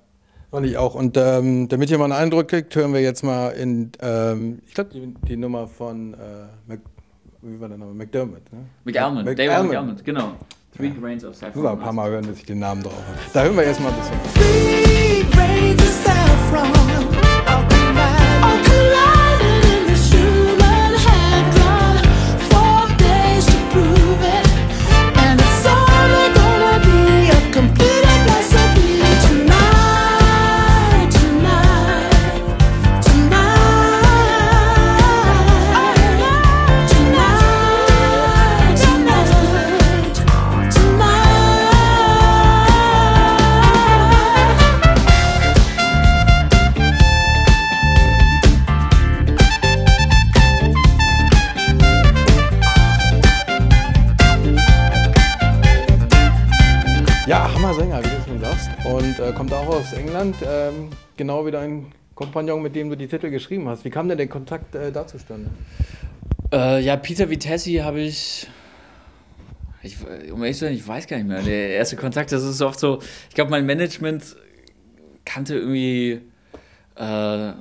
Fand 0.50 0.66
ich 0.66 0.76
auch. 0.76 0.94
Und 0.94 1.16
ähm, 1.16 1.68
damit 1.68 1.90
ihr 1.90 1.96
mal 1.96 2.04
einen 2.04 2.12
Eindruck 2.12 2.48
kriegt, 2.48 2.76
hören 2.76 2.92
wir 2.92 3.00
jetzt 3.00 3.24
mal 3.24 3.48
in, 3.48 3.92
ähm, 4.02 4.60
ich 4.66 4.74
glaube, 4.74 4.90
die, 4.92 5.14
die, 5.26 5.36
Nummer 5.38 5.66
von 5.66 6.12
äh, 6.12 6.16
Mac, 6.66 6.80
wie 7.40 7.58
war 7.58 7.68
der 7.68 7.78
Name? 7.78 7.94
McDermott. 7.94 8.52
Ne? 8.52 8.58
McAlmond, 8.84 9.26
David 9.26 9.70
McAlmond, 9.70 10.04
genau. 10.04 10.34
Three 10.76 10.90
Grains 10.90 11.24
of 11.24 11.34
Saffron. 11.34 11.62
Muss 11.62 11.72
ein 11.72 11.78
paar 11.78 11.92
Mal 11.92 12.10
hören, 12.10 12.26
dass 12.26 12.36
ich 12.38 12.44
den 12.44 12.58
Namen 12.58 12.82
drauf 12.82 12.92
habe. 12.94 13.18
Da 13.32 13.42
hören 13.44 13.56
wir 13.56 13.64
jetzt 13.64 13.80
mal 13.80 13.90
ein 13.90 13.94
bisschen. 13.96 14.18
Three 14.34 15.24
grains 15.30 15.82
of 15.82 15.88
saffron. 16.04 17.15
Genau 61.16 61.46
wie 61.46 61.50
dein 61.50 61.86
Kompagnon, 62.14 62.62
mit 62.62 62.74
dem 62.74 62.88
du 62.88 62.96
die 62.96 63.06
Titel 63.06 63.30
geschrieben 63.30 63.68
hast. 63.68 63.84
Wie 63.84 63.90
kam 63.90 64.08
denn 64.08 64.18
der 64.18 64.28
Kontakt 64.28 64.74
äh, 64.74 64.90
da 64.90 65.06
zustande? 65.06 65.50
Äh, 66.52 66.82
ja, 66.82 66.96
Peter 66.96 67.28
Vitessi 67.28 67.74
habe 67.74 68.00
ich, 68.00 68.48
ich, 69.82 69.96
um 70.32 70.42
ehrlich 70.42 70.56
zu 70.56 70.64
sein, 70.64 70.74
ich 70.74 70.86
weiß 70.86 71.06
gar 71.06 71.16
nicht 71.16 71.26
mehr. 71.26 71.42
Der 71.42 71.70
erste 71.70 71.96
Kontakt, 71.96 72.32
das 72.32 72.42
ist 72.42 72.62
oft 72.62 72.78
so, 72.78 73.00
ich 73.28 73.34
glaube, 73.34 73.50
mein 73.50 73.66
Management 73.66 74.36
kannte 75.24 75.56
irgendwie 75.56 76.20
äh, 76.94 77.52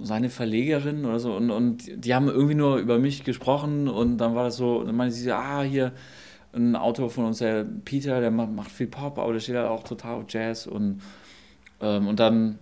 seine 0.00 0.30
Verlegerin 0.30 1.04
oder 1.04 1.18
so 1.18 1.34
und, 1.34 1.50
und 1.50 2.04
die 2.04 2.14
haben 2.14 2.28
irgendwie 2.28 2.54
nur 2.54 2.78
über 2.78 2.98
mich 2.98 3.24
gesprochen 3.24 3.88
und 3.88 4.18
dann 4.18 4.34
war 4.34 4.44
das 4.44 4.56
so, 4.56 4.84
dann 4.84 4.96
meinte 4.96 5.14
sie, 5.14 5.30
ah, 5.30 5.62
hier, 5.62 5.92
ein 6.52 6.76
Autor 6.76 7.10
von 7.10 7.26
uns, 7.26 7.38
der 7.38 7.64
Peter, 7.84 8.20
der 8.20 8.30
macht 8.30 8.70
viel 8.70 8.86
Pop, 8.86 9.18
aber 9.18 9.32
der 9.32 9.40
steht 9.40 9.56
halt 9.56 9.68
auch 9.68 9.84
total 9.84 10.14
auf 10.14 10.24
Jazz 10.28 10.66
und, 10.66 11.00
ähm, 11.80 12.08
und 12.08 12.18
dann 12.18 12.58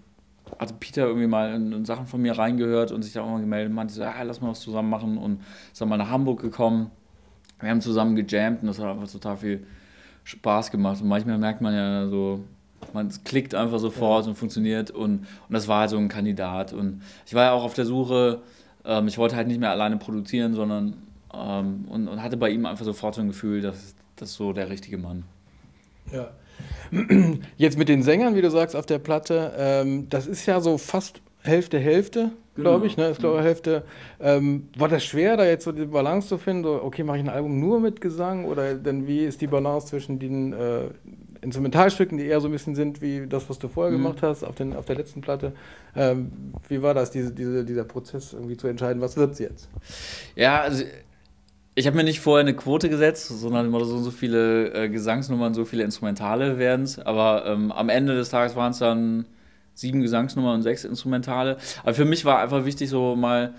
hatte 0.58 0.74
Peter 0.78 1.06
irgendwie 1.06 1.26
mal 1.26 1.54
in, 1.54 1.72
in, 1.72 1.84
Sachen 1.84 2.06
von 2.06 2.22
mir 2.22 2.38
reingehört 2.38 2.92
und 2.92 3.02
sich 3.02 3.12
da 3.12 3.22
auch 3.22 3.30
mal 3.30 3.40
gemeldet 3.40 3.70
und 3.70 3.74
meinte 3.74 3.94
so, 3.94 4.02
ah, 4.02 4.22
lass 4.22 4.40
mal 4.40 4.50
was 4.50 4.60
zusammen 4.60 4.90
machen 4.90 5.18
und 5.18 5.42
ist 5.72 5.80
dann 5.80 5.88
mal 5.88 5.96
nach 5.96 6.10
Hamburg 6.10 6.40
gekommen. 6.40 6.90
Wir 7.60 7.70
haben 7.70 7.80
zusammen 7.80 8.16
gejammt 8.16 8.62
und 8.62 8.68
das 8.68 8.78
hat 8.78 8.86
einfach 8.86 9.10
total 9.10 9.36
viel 9.36 9.66
Spaß 10.24 10.70
gemacht 10.70 11.00
und 11.02 11.08
manchmal 11.08 11.38
merkt 11.38 11.60
man 11.60 11.74
ja 11.74 12.08
so, 12.08 12.44
man 12.92 13.10
klickt 13.24 13.54
einfach 13.54 13.78
sofort 13.78 14.24
ja. 14.24 14.30
und 14.30 14.36
funktioniert 14.36 14.90
und, 14.90 15.20
und 15.20 15.50
das 15.50 15.68
war 15.68 15.80
halt 15.80 15.90
so 15.90 15.96
ein 15.96 16.08
Kandidat 16.08 16.72
und 16.72 17.02
ich 17.26 17.34
war 17.34 17.44
ja 17.44 17.52
auch 17.52 17.64
auf 17.64 17.74
der 17.74 17.86
Suche, 17.86 18.42
ähm, 18.84 19.08
ich 19.08 19.18
wollte 19.18 19.36
halt 19.36 19.48
nicht 19.48 19.60
mehr 19.60 19.70
alleine 19.70 19.96
produzieren, 19.96 20.54
sondern 20.54 20.94
ähm, 21.32 21.86
und, 21.88 22.08
und, 22.08 22.22
hatte 22.22 22.36
bei 22.36 22.50
ihm 22.50 22.66
einfach 22.66 22.84
sofort 22.84 23.14
so 23.14 23.20
ein 23.20 23.28
Gefühl, 23.28 23.60
dass 23.60 23.94
das 24.16 24.34
so 24.34 24.52
der 24.52 24.68
richtige 24.68 24.98
Mann. 24.98 25.24
Ja. 26.12 26.30
Jetzt 27.56 27.78
mit 27.78 27.88
den 27.88 28.02
Sängern, 28.02 28.34
wie 28.34 28.42
du 28.42 28.50
sagst, 28.50 28.76
auf 28.76 28.86
der 28.86 28.98
Platte, 28.98 29.52
ähm, 29.58 30.08
das 30.08 30.26
ist 30.26 30.46
ja 30.46 30.60
so 30.60 30.78
fast 30.78 31.20
Hälfte, 31.42 31.78
Hälfte, 31.78 32.32
genau. 32.54 32.70
glaube 32.70 32.86
ich. 32.86 32.96
Ne? 32.96 33.10
Ich 33.10 33.18
glaube, 33.18 33.42
Hälfte. 33.42 33.84
Ähm, 34.20 34.68
war 34.76 34.88
das 34.88 35.04
schwer, 35.04 35.36
da 35.36 35.44
jetzt 35.44 35.64
so 35.64 35.72
die 35.72 35.86
Balance 35.86 36.28
zu 36.28 36.38
finden? 36.38 36.64
So, 36.64 36.82
okay, 36.82 37.04
mache 37.04 37.18
ich 37.18 37.24
ein 37.24 37.30
Album 37.30 37.60
nur 37.60 37.80
mit 37.80 38.00
Gesang? 38.00 38.44
Oder 38.44 38.74
denn 38.74 39.06
wie 39.06 39.24
ist 39.24 39.40
die 39.40 39.46
Balance 39.46 39.86
zwischen 39.88 40.18
den 40.18 40.52
äh, 40.52 40.88
Instrumentalstücken, 41.42 42.18
die 42.18 42.26
eher 42.26 42.40
so 42.40 42.48
ein 42.48 42.52
bisschen 42.52 42.74
sind 42.74 43.00
wie 43.00 43.26
das, 43.26 43.48
was 43.48 43.58
du 43.58 43.68
vorher 43.68 43.92
mhm. 43.92 44.02
gemacht 44.02 44.22
hast 44.22 44.42
auf, 44.42 44.56
den, 44.56 44.74
auf 44.74 44.84
der 44.84 44.96
letzten 44.96 45.20
Platte? 45.20 45.52
Ähm, 45.94 46.32
wie 46.68 46.82
war 46.82 46.94
das, 46.94 47.10
diese, 47.10 47.32
diese, 47.32 47.64
dieser 47.64 47.84
Prozess, 47.84 48.32
irgendwie 48.32 48.56
zu 48.56 48.66
entscheiden, 48.66 49.00
was 49.00 49.16
wird 49.16 49.32
es 49.32 49.38
jetzt? 49.38 49.68
Ja, 50.34 50.60
also 50.60 50.84
ich 51.78 51.86
habe 51.86 51.94
mir 51.94 52.04
nicht 52.04 52.20
vorher 52.20 52.40
eine 52.40 52.56
Quote 52.56 52.88
gesetzt, 52.88 53.28
sondern 53.28 53.66
immer 53.66 53.84
so, 53.84 53.98
so 53.98 54.10
viele 54.10 54.72
äh, 54.72 54.88
Gesangsnummern, 54.88 55.52
so 55.52 55.66
viele 55.66 55.84
Instrumentale 55.84 56.58
werden 56.58 56.84
es. 56.84 56.98
Aber 56.98 57.44
ähm, 57.46 57.70
am 57.70 57.90
Ende 57.90 58.16
des 58.16 58.30
Tages 58.30 58.56
waren 58.56 58.72
es 58.72 58.78
dann 58.78 59.26
sieben 59.74 60.00
Gesangsnummern 60.00 60.54
und 60.54 60.62
sechs 60.62 60.84
Instrumentale. 60.84 61.58
Aber 61.82 61.92
für 61.92 62.06
mich 62.06 62.24
war 62.24 62.38
einfach 62.38 62.64
wichtig, 62.64 62.88
so 62.88 63.14
mal 63.14 63.52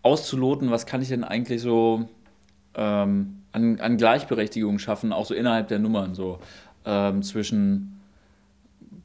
auszuloten, 0.00 0.70
was 0.70 0.86
kann 0.86 1.02
ich 1.02 1.08
denn 1.08 1.22
eigentlich 1.22 1.60
so 1.60 2.08
ähm, 2.74 3.42
an, 3.52 3.78
an 3.78 3.98
Gleichberechtigung 3.98 4.78
schaffen, 4.78 5.12
auch 5.12 5.26
so 5.26 5.34
innerhalb 5.34 5.68
der 5.68 5.80
Nummern, 5.80 6.14
so 6.14 6.38
ähm, 6.86 7.22
zwischen 7.22 7.99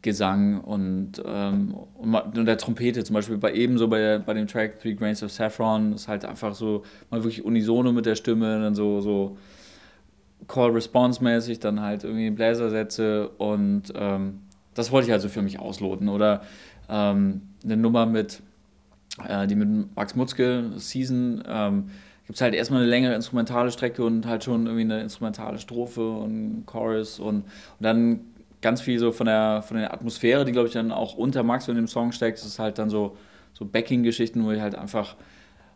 Gesang 0.05 0.61
und, 0.61 1.13
ähm, 1.25 1.73
und, 1.95 2.45
der 2.45 2.59
Trompete. 2.59 3.03
Zum 3.03 3.15
Beispiel 3.15 3.39
bei 3.39 3.53
ebenso 3.53 3.87
bei, 3.87 4.19
bei 4.19 4.35
dem 4.35 4.45
Track 4.45 4.79
Three 4.79 4.93
Grains 4.93 5.23
of 5.23 5.31
Saffron 5.31 5.93
ist 5.93 6.07
halt 6.07 6.25
einfach 6.25 6.53
so 6.53 6.83
mal 7.09 7.23
wirklich 7.23 7.43
unisono 7.43 7.91
mit 7.91 8.05
der 8.05 8.13
Stimme, 8.13 8.59
dann 8.59 8.75
so, 8.75 9.01
so 9.01 9.35
Call-Response-mäßig, 10.47 11.59
dann 11.59 11.81
halt 11.81 12.03
irgendwie 12.03 12.29
Bläsersätze 12.29 13.29
und 13.29 13.91
ähm, 13.95 14.41
das 14.75 14.91
wollte 14.91 15.07
ich 15.07 15.13
also 15.13 15.27
für 15.27 15.41
mich 15.41 15.59
ausloten. 15.59 16.07
Oder 16.07 16.43
ähm, 16.87 17.41
eine 17.63 17.75
Nummer 17.75 18.05
mit, 18.05 18.43
äh, 19.27 19.47
die 19.47 19.55
mit 19.55 19.95
Max 19.95 20.15
Mutzke, 20.15 20.71
Season, 20.75 21.43
ähm, 21.47 21.85
gibt 22.27 22.35
es 22.35 22.41
halt 22.41 22.53
erstmal 22.53 22.81
eine 22.81 22.89
längere 22.89 23.15
instrumentale 23.15 23.71
Strecke 23.71 24.03
und 24.03 24.27
halt 24.27 24.43
schon 24.43 24.67
irgendwie 24.67 24.83
eine 24.83 25.01
instrumentale 25.01 25.57
Strophe 25.57 26.07
und 26.11 26.67
Chorus 26.67 27.19
und, 27.19 27.37
und 27.37 27.45
dann 27.79 28.19
ganz 28.61 28.81
viel 28.81 28.99
so 28.99 29.11
von 29.11 29.27
der, 29.27 29.61
von 29.61 29.77
der 29.77 29.93
Atmosphäre, 29.93 30.45
die 30.45 30.51
glaube 30.51 30.67
ich 30.67 30.73
dann 30.73 30.91
auch 30.91 31.15
unter 31.15 31.43
Max 31.43 31.67
in 31.67 31.75
dem 31.75 31.87
Song 31.87 32.11
steckt. 32.11 32.39
Das 32.39 32.45
ist 32.45 32.59
halt 32.59 32.77
dann 32.77 32.89
so, 32.89 33.17
so 33.53 33.65
Backing-Geschichten, 33.65 34.43
wo 34.43 34.51
ich 34.51 34.61
halt 34.61 34.75
einfach 34.75 35.15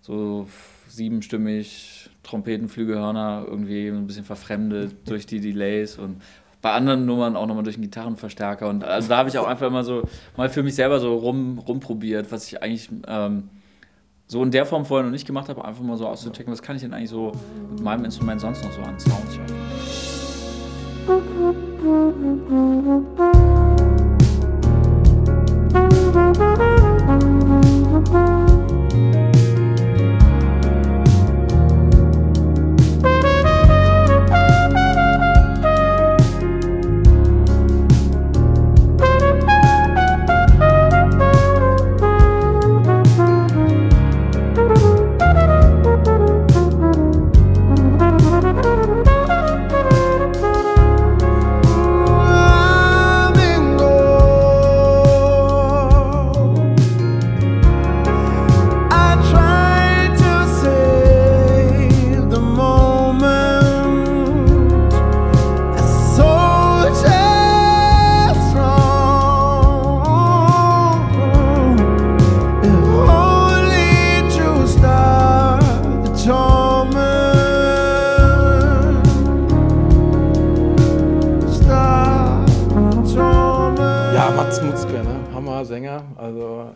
so 0.02 0.48
siebenstimmig 0.88 2.10
Trompeten, 2.24 2.70
Flügelhörner 2.70 3.46
irgendwie 3.48 3.88
ein 3.88 4.08
bisschen 4.08 4.26
verfremdet 4.26 4.96
durch 5.10 5.26
die 5.26 5.40
Delays 5.40 5.98
und 5.98 6.22
bei 6.62 6.74
anderen 6.74 7.06
Nummern 7.06 7.36
auch 7.36 7.46
nochmal 7.46 7.64
durch 7.64 7.78
einen 7.78 7.84
Gitarrenverstärker. 7.84 8.68
Und 8.68 8.84
also 8.84 9.08
da 9.08 9.18
habe 9.18 9.30
ich 9.30 9.38
auch 9.38 9.48
einfach 9.48 9.68
immer 9.68 9.84
so 9.84 10.04
mal 10.36 10.50
für 10.50 10.62
mich 10.62 10.76
selber 10.76 11.00
so 11.00 11.16
rum, 11.16 11.58
rumprobiert, 11.60 12.32
was 12.32 12.48
ich 12.48 12.62
eigentlich 12.62 12.90
ähm, 13.08 13.50
so 14.28 14.44
in 14.44 14.52
der 14.52 14.66
Form 14.66 14.86
vorher 14.86 15.06
noch 15.06 15.12
nicht 15.12 15.26
gemacht 15.26 15.48
habe, 15.50 15.64
einfach 15.64 15.84
mal 15.84 15.98
so 15.98 16.08
auszuchecken, 16.08 16.52
was 16.52 16.62
kann 16.62 16.76
ich 16.76 16.82
denn 16.82 16.94
eigentlich 16.94 17.10
so 17.10 17.32
mit 17.72 17.82
meinem 17.82 18.06
Instrument 18.06 18.42
sonst 18.42 18.64
noch 18.64 18.72
so 18.72 18.82
an 18.82 19.00
Sound 19.00 19.26
schaffen. 19.34 20.09
Thank 21.10 21.24
you. 26.60 26.69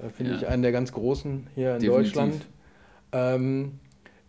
Finde 0.10 0.34
ja. 0.34 0.38
ich 0.38 0.48
einen 0.48 0.62
der 0.64 0.72
ganz 0.72 0.92
großen 0.92 1.48
hier 1.56 1.76
in 1.76 1.80
Definitiv. 1.80 2.14
Deutschland. 2.14 2.46
Ähm, 3.12 3.80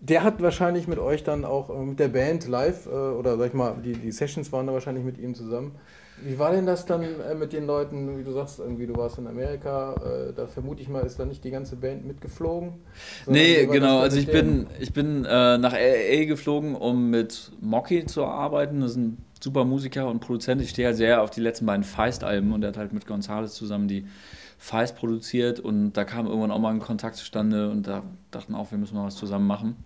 der 0.00 0.22
hat 0.22 0.42
wahrscheinlich 0.42 0.86
mit 0.86 0.98
euch 0.98 1.24
dann 1.24 1.44
auch 1.44 1.70
äh, 1.70 1.82
mit 1.82 1.98
der 1.98 2.08
Band 2.08 2.46
live, 2.46 2.86
äh, 2.86 2.90
oder 2.90 3.38
sag 3.38 3.48
ich 3.48 3.54
mal, 3.54 3.76
die, 3.82 3.94
die 3.94 4.12
Sessions 4.12 4.52
waren 4.52 4.66
da 4.66 4.72
wahrscheinlich 4.72 5.04
mit 5.04 5.18
ihm 5.18 5.34
zusammen. 5.34 5.72
Wie 6.22 6.38
war 6.38 6.52
denn 6.52 6.66
das 6.66 6.86
dann 6.86 7.02
äh, 7.02 7.34
mit 7.34 7.52
den 7.52 7.66
Leuten, 7.66 8.18
wie 8.18 8.22
du 8.22 8.32
sagst, 8.32 8.60
irgendwie 8.60 8.86
du 8.86 8.94
warst 8.96 9.18
in 9.18 9.26
Amerika, 9.26 9.94
äh, 9.94 10.32
da 10.32 10.46
vermute 10.46 10.82
ich 10.82 10.88
mal, 10.88 11.00
ist 11.00 11.18
da 11.18 11.24
nicht 11.24 11.42
die 11.42 11.50
ganze 11.50 11.76
Band 11.76 12.06
mitgeflogen? 12.06 12.74
Nee, 13.26 13.66
genau, 13.66 13.98
also 13.98 14.18
ich 14.18 14.26
bin, 14.26 14.66
ich 14.78 14.92
bin 14.92 15.24
äh, 15.24 15.58
nach 15.58 15.72
LA 15.72 16.26
geflogen, 16.26 16.76
um 16.76 17.10
mit 17.10 17.50
Mocky 17.60 18.04
zu 18.04 18.24
arbeiten, 18.24 18.80
das 18.80 18.92
ist 18.92 18.96
ein 18.98 19.18
super 19.40 19.64
Musiker 19.64 20.08
und 20.08 20.20
Produzent, 20.20 20.62
ich 20.62 20.70
stehe 20.70 20.88
halt 20.88 20.96
sehr 20.96 21.22
auf 21.22 21.30
die 21.30 21.40
letzten 21.40 21.66
beiden 21.66 21.84
Feist-Alben 21.84 22.52
und 22.52 22.62
er 22.62 22.68
hat 22.68 22.76
halt 22.76 22.92
mit 22.92 23.06
Gonzales 23.06 23.54
zusammen 23.54 23.88
die 23.88 24.06
Feist 24.64 24.96
produziert 24.96 25.60
und 25.60 25.92
da 25.92 26.04
kam 26.04 26.24
irgendwann 26.26 26.50
auch 26.50 26.58
mal 26.58 26.72
ein 26.72 26.80
Kontakt 26.80 27.16
zustande 27.16 27.68
und 27.70 27.86
da 27.86 28.02
dachten 28.30 28.54
auch, 28.54 28.70
wir 28.70 28.78
müssen 28.78 28.96
mal 28.96 29.04
was 29.04 29.14
zusammen 29.14 29.46
machen. 29.46 29.76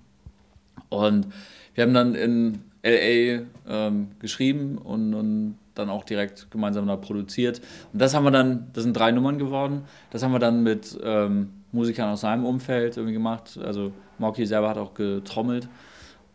Und 0.89 1.27
wir 1.75 1.83
haben 1.83 1.95
dann 1.95 2.15
in 2.15 2.61
LA 2.85 3.43
ähm, 3.69 4.07
geschrieben 4.21 4.79
und, 4.79 5.15
und 5.15 5.59
dann 5.75 5.91
auch 5.91 6.05
direkt 6.05 6.53
gemeinsam 6.53 6.87
da 6.87 6.95
produziert. 6.95 7.61
Und 7.93 8.01
das 8.01 8.15
haben 8.15 8.23
wir 8.23 8.31
dann, 8.31 8.69
das 8.73 8.85
sind 8.85 8.97
drei 8.97 9.11
Nummern 9.11 9.41
geworden. 9.41 9.83
Das 10.11 10.23
haben 10.23 10.31
wir 10.31 10.39
dann 10.39 10.63
mit 10.63 10.97
ähm, 11.03 11.51
Musikern 11.73 12.11
aus 12.11 12.21
seinem 12.21 12.47
Umfeld 12.47 12.97
irgendwie 12.97 13.15
gemacht. 13.15 13.59
Also 13.61 13.91
Mocky 14.19 14.47
selber 14.47 14.69
hat 14.69 14.79
auch 14.79 14.95
getrommelt. 14.95 15.69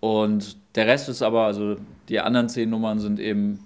Und 0.01 0.57
der 0.75 0.87
Rest 0.87 1.07
ist 1.07 1.21
aber, 1.21 1.45
also 1.45 1.77
die 2.09 2.19
anderen 2.19 2.49
zehn 2.49 2.69
Nummern 2.69 2.99
sind 2.99 3.21
eben 3.21 3.59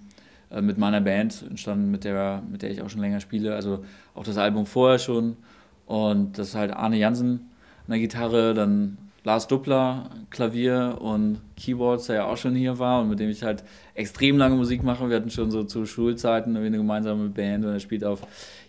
äh, 0.50 0.62
mit 0.62 0.78
meiner 0.78 1.02
Band 1.02 1.44
entstanden, 1.50 1.92
mit 1.92 2.04
der, 2.04 2.42
mit 2.50 2.62
der 2.62 2.72
ich 2.72 2.82
auch 2.82 2.90
schon 2.90 3.02
länger 3.02 3.20
spiele. 3.20 3.56
Also 3.56 3.84
auch 4.16 4.24
das 4.24 4.38
Album 4.38 4.66
vorher 4.66 5.00
schon. 5.00 5.38
Und 5.86 6.38
das 6.38 6.50
ist 6.50 6.56
halt 6.56 6.72
Arne 6.72 6.98
Jansen 6.98 7.50
an 7.86 7.92
der 7.92 8.00
Gitarre, 8.00 8.54
dann 8.54 8.98
Lars 9.24 9.48
Duppler, 9.48 10.10
Klavier 10.30 10.98
und 11.02 11.42
Keyboards, 11.58 12.08
der 12.08 12.16
ja 12.16 12.26
auch 12.26 12.38
schon 12.38 12.56
hier 12.56 12.80
war 12.80 13.02
und 13.02 13.10
mit 13.10 13.20
dem 13.20 13.30
ich 13.30 13.44
halt 13.44 13.64
extrem 13.94 14.38
lange 14.38 14.56
Musik 14.56 14.84
mache. 14.84 15.10
Wir 15.10 15.18
hatten 15.18 15.30
schon 15.30 15.52
so 15.52 15.64
zu 15.64 15.86
Schulzeiten 15.86 16.56
eine 16.56 16.72
gemeinsame 16.72 17.28
Band 17.30 17.66
und 17.66 17.74
er 17.74 17.80
spielt 17.80 18.06
auf 18.06 18.22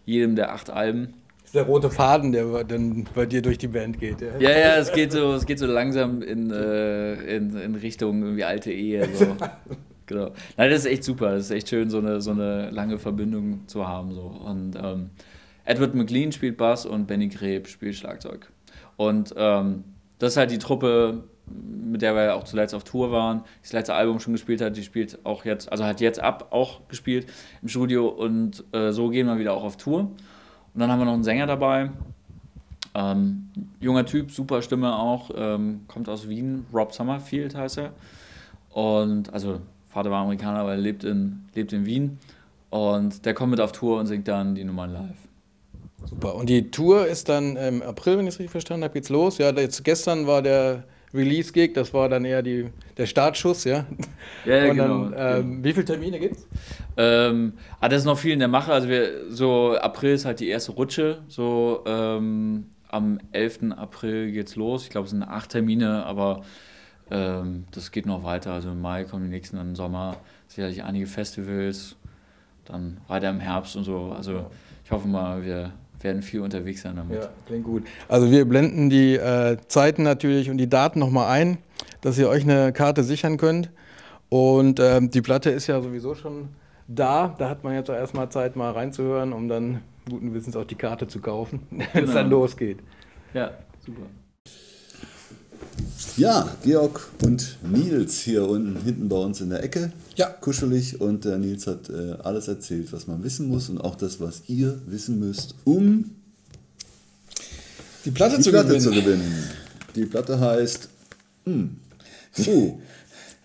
jedem 0.05 0.35
der 0.35 0.53
acht 0.53 0.71
Alben. 0.71 1.15
Das 1.43 1.51
ist 1.51 1.55
der 1.55 1.63
rote 1.63 1.91
Faden, 1.91 2.33
der 2.33 2.65
dann 2.65 3.07
bei 3.15 3.25
dir 3.25 3.41
durch 3.41 3.59
die 3.59 3.69
Band 3.69 4.01
geht. 4.01 4.21
Ja, 4.21 4.39
ja, 4.39 4.51
ja 4.51 4.77
es, 4.79 4.93
geht 4.93 5.13
so, 5.13 5.33
es 5.35 5.47
geht 5.47 5.61
so 5.61 5.67
langsam 5.67 6.23
in, 6.23 6.51
äh, 6.51 7.37
in, 7.37 7.57
in 7.57 7.75
Richtung 7.77 8.23
irgendwie 8.23 8.45
alte 8.45 8.73
Ehe. 8.73 9.09
So. 9.15 9.37
genau. 10.09 10.33
Nein, 10.57 10.71
das 10.71 10.81
ist 10.81 10.87
echt 10.87 11.05
super. 11.05 11.33
Das 11.33 11.45
ist 11.45 11.51
echt 11.53 11.69
schön, 11.69 11.89
so 11.91 11.99
eine, 11.99 12.21
so 12.21 12.33
eine 12.33 12.71
lange 12.71 12.99
Verbindung 12.99 13.69
zu 13.69 13.87
haben. 13.87 14.13
So. 14.13 14.23
Und 14.23 14.75
ähm, 14.75 15.11
Edward 15.65 15.95
McLean 15.95 16.33
spielt 16.33 16.57
Bass 16.57 16.85
und 16.85 17.07
Benny 17.07 17.29
Greb 17.29 17.69
spielt 17.69 17.95
Schlagzeug. 17.95 18.51
Und 18.97 19.35
ähm, 19.37 19.85
das 20.19 20.33
ist 20.33 20.37
halt 20.37 20.51
die 20.51 20.59
Truppe, 20.59 21.23
mit 21.47 22.03
der 22.03 22.15
wir 22.15 22.35
auch 22.35 22.45
zuletzt 22.45 22.75
auf 22.75 22.85
Tour 22.85 23.13
waren, 23.13 23.39
die 23.39 23.63
das 23.63 23.73
letzte 23.73 23.95
Album 23.95 24.19
schon 24.21 24.33
gespielt 24.33 24.61
hat, 24.61 24.77
die 24.77 24.83
spielt 24.83 25.25
auch 25.25 25.45
jetzt, 25.45 25.71
also 25.71 25.85
hat 25.85 26.01
jetzt 26.01 26.21
ab 26.21 26.49
auch 26.51 26.81
gespielt 26.89 27.27
im 27.63 27.69
Studio 27.69 28.09
und 28.09 28.65
äh, 28.73 28.91
so 28.93 29.09
gehen 29.09 29.27
wir 29.27 29.39
wieder 29.39 29.55
auch 29.55 29.65
auf 29.65 29.77
Tour. 29.77 30.01
Und 30.01 30.81
dann 30.81 30.91
haben 30.91 30.99
wir 30.99 31.07
noch 31.07 31.15
einen 31.15 31.25
Sänger 31.25 31.47
dabei, 31.47 31.91
ähm, 32.95 33.51
junger 33.81 34.05
Typ, 34.05 34.31
super 34.31 34.63
Stimme 34.63 34.95
auch, 34.97 35.31
ähm, 35.35 35.83
kommt 35.87 36.09
aus 36.09 36.29
Wien, 36.29 36.67
Rob 36.73 36.93
Summerfield 36.93 37.55
heißt 37.55 37.79
er. 37.79 37.93
Und 38.71 39.33
also 39.33 39.61
Vater 39.89 40.11
war 40.11 40.23
Amerikaner, 40.23 40.61
aber 40.61 40.73
er 40.73 40.79
lebt 40.79 41.05
in, 41.05 41.45
lebt 41.55 41.73
in 41.73 41.87
Wien. 41.87 42.19
Und 42.71 43.25
der 43.25 43.35
kommt 43.35 43.51
mit 43.51 43.61
auf 43.61 43.73
Tour 43.73 43.99
und 43.99 44.07
singt 44.07 44.29
dann 44.29 44.55
die 44.55 44.65
Nummern 44.65 44.93
live. 44.93 45.17
Super. 46.05 46.35
Und 46.35 46.49
die 46.49 46.71
Tour 46.71 47.07
ist 47.07 47.29
dann 47.29 47.57
im 47.57 47.83
April, 47.83 48.19
wenn 48.19 48.27
ich 48.27 48.35
es 48.35 48.39
richtig 48.39 48.53
verstanden 48.53 48.85
habe, 48.85 48.95
geht's 48.95 49.09
los. 49.09 49.39
Ja, 49.39 49.51
jetzt 49.51 49.83
gestern 49.85 50.27
war 50.27 50.43
der 50.43 50.85
Release-Gig, 51.15 51.73
das 51.75 51.95
war 51.95 52.09
dann 52.09 52.25
eher 52.25 52.43
die, 52.43 52.67
der 52.97 53.07
Startschuss, 53.07 53.65
ja. 53.65 53.87
Ja, 54.45 54.57
ja 54.57 54.73
genau. 54.73 55.07
Dann, 55.07 55.15
ähm, 55.17 55.51
genau. 55.51 55.65
Wie 55.65 55.73
viele 55.73 55.85
Termine 55.87 56.19
gibt's? 56.19 56.47
Ähm, 56.97 57.55
ah, 57.81 57.89
das 57.89 58.01
ist 58.01 58.05
noch 58.05 58.19
viel 58.19 58.33
in 58.33 58.39
der 58.39 58.49
Mache. 58.49 58.73
Also 58.73 58.89
wir, 58.89 59.31
so 59.31 59.77
April 59.79 60.15
ist 60.15 60.25
halt 60.25 60.41
die 60.41 60.49
erste 60.49 60.73
Rutsche. 60.73 61.23
So 61.29 61.83
ähm, 61.87 62.67
am 62.89 63.19
11. 63.33 63.73
April 63.77 64.33
geht's 64.33 64.57
los. 64.57 64.85
Ich 64.85 64.91
glaube, 64.91 65.07
es 65.07 65.11
sind 65.11 65.23
acht 65.23 65.51
Termine, 65.51 66.05
aber 66.05 66.43
ähm, 67.11 67.65
das 67.71 67.91
geht 67.91 68.07
noch 68.07 68.25
weiter. 68.25 68.53
Also 68.53 68.71
im 68.71 68.81
Mai 68.81 69.05
kommen 69.05 69.25
die 69.25 69.31
nächsten, 69.31 69.57
dann 69.57 69.71
im 69.71 69.77
Sommer 69.77 70.17
sicherlich 70.47 70.85
einige 70.85 71.07
Festivals, 71.07 71.97
dann 72.65 72.99
weiter 73.09 73.31
im 73.31 73.41
Herbst 73.41 73.77
und 73.77 73.85
so. 73.85 74.13
Also 74.17 74.51
ich 74.85 74.91
hoffe 74.91 75.09
mal, 75.09 75.45
wir 75.45 75.73
werden 76.01 76.23
viel 76.23 76.41
unterwegs 76.41 76.83
sein 76.83 76.97
damit. 76.97 77.23
Ja, 77.23 77.29
klingt 77.47 77.65
gut. 77.65 77.85
Also 78.09 78.31
wir 78.31 78.45
blenden 78.45 78.91
die 78.91 79.15
äh, 79.15 79.57
Zeiten 79.69 80.03
natürlich 80.03 80.51
und 80.51 80.59
die 80.59 80.69
Daten 80.69 80.99
nochmal 80.99 81.31
ein, 81.31 81.59
dass 82.01 82.19
ihr 82.19 82.29
euch 82.29 82.45
eine 82.45 82.73
Karte 82.73 83.03
sichern 83.03 83.37
könnt. 83.37 83.71
Und 84.29 84.79
äh, 84.79 85.01
die 85.01 85.23
Platte 85.23 85.51
ist 85.51 85.67
ja 85.67 85.81
sowieso 85.81 86.15
schon 86.15 86.49
da. 86.87 87.35
Da 87.39 87.49
hat 87.49 87.65
man 87.65 87.75
jetzt 87.75 87.91
auch 87.91 87.95
erstmal 87.95 88.29
Zeit, 88.29 88.57
mal 88.57 88.73
reinzuhören, 88.73 89.33
um 89.33 89.49
dann 89.49 89.81
guten 90.09 90.35
Wissens 90.35 90.57
auch 90.57 90.65
die 90.65 90.75
Karte 90.75 91.07
zu 91.07 91.21
kaufen, 91.21 91.67
wenn 91.71 91.81
es 91.81 91.93
genau. 91.93 92.13
dann 92.15 92.31
losgeht. 92.31 92.79
Ja, 93.35 93.53
super. 93.85 94.03
Ja, 96.17 96.49
Georg 96.65 97.09
und 97.23 97.57
Nils 97.63 98.21
hier 98.21 98.49
unten 98.49 98.81
hinten 98.83 99.09
bei 99.09 99.17
uns 99.17 99.41
in 99.41 99.51
der 99.51 99.63
Ecke. 99.63 99.93
Ja. 100.17 100.27
Kuschelig 100.29 101.01
und 101.01 101.25
der 101.25 101.39
Nils 101.39 101.67
hat 101.67 101.89
äh, 101.91 102.17
alles 102.23 102.49
erzählt, 102.49 102.93
was 102.93 103.07
man 103.07 103.23
wissen 103.23 103.49
muss 103.49 103.69
und 103.69 103.79
auch 103.79 103.95
das, 103.95 104.21
was 104.21 104.43
ihr 104.49 104.81
wissen 104.87 105.21
müsst, 105.21 105.55
um 105.65 106.11
die 108.05 108.11
Platte, 108.11 108.37
die 108.37 108.43
zu, 108.43 108.51
Platte 108.51 108.69
gewinnen. 108.69 108.83
zu, 108.83 108.91
gewinnen. 108.91 109.45
Die 109.95 110.07
Platte 110.07 110.41
heißt. 110.41 110.89
Hm, 111.45 111.77
uh, 112.47 112.79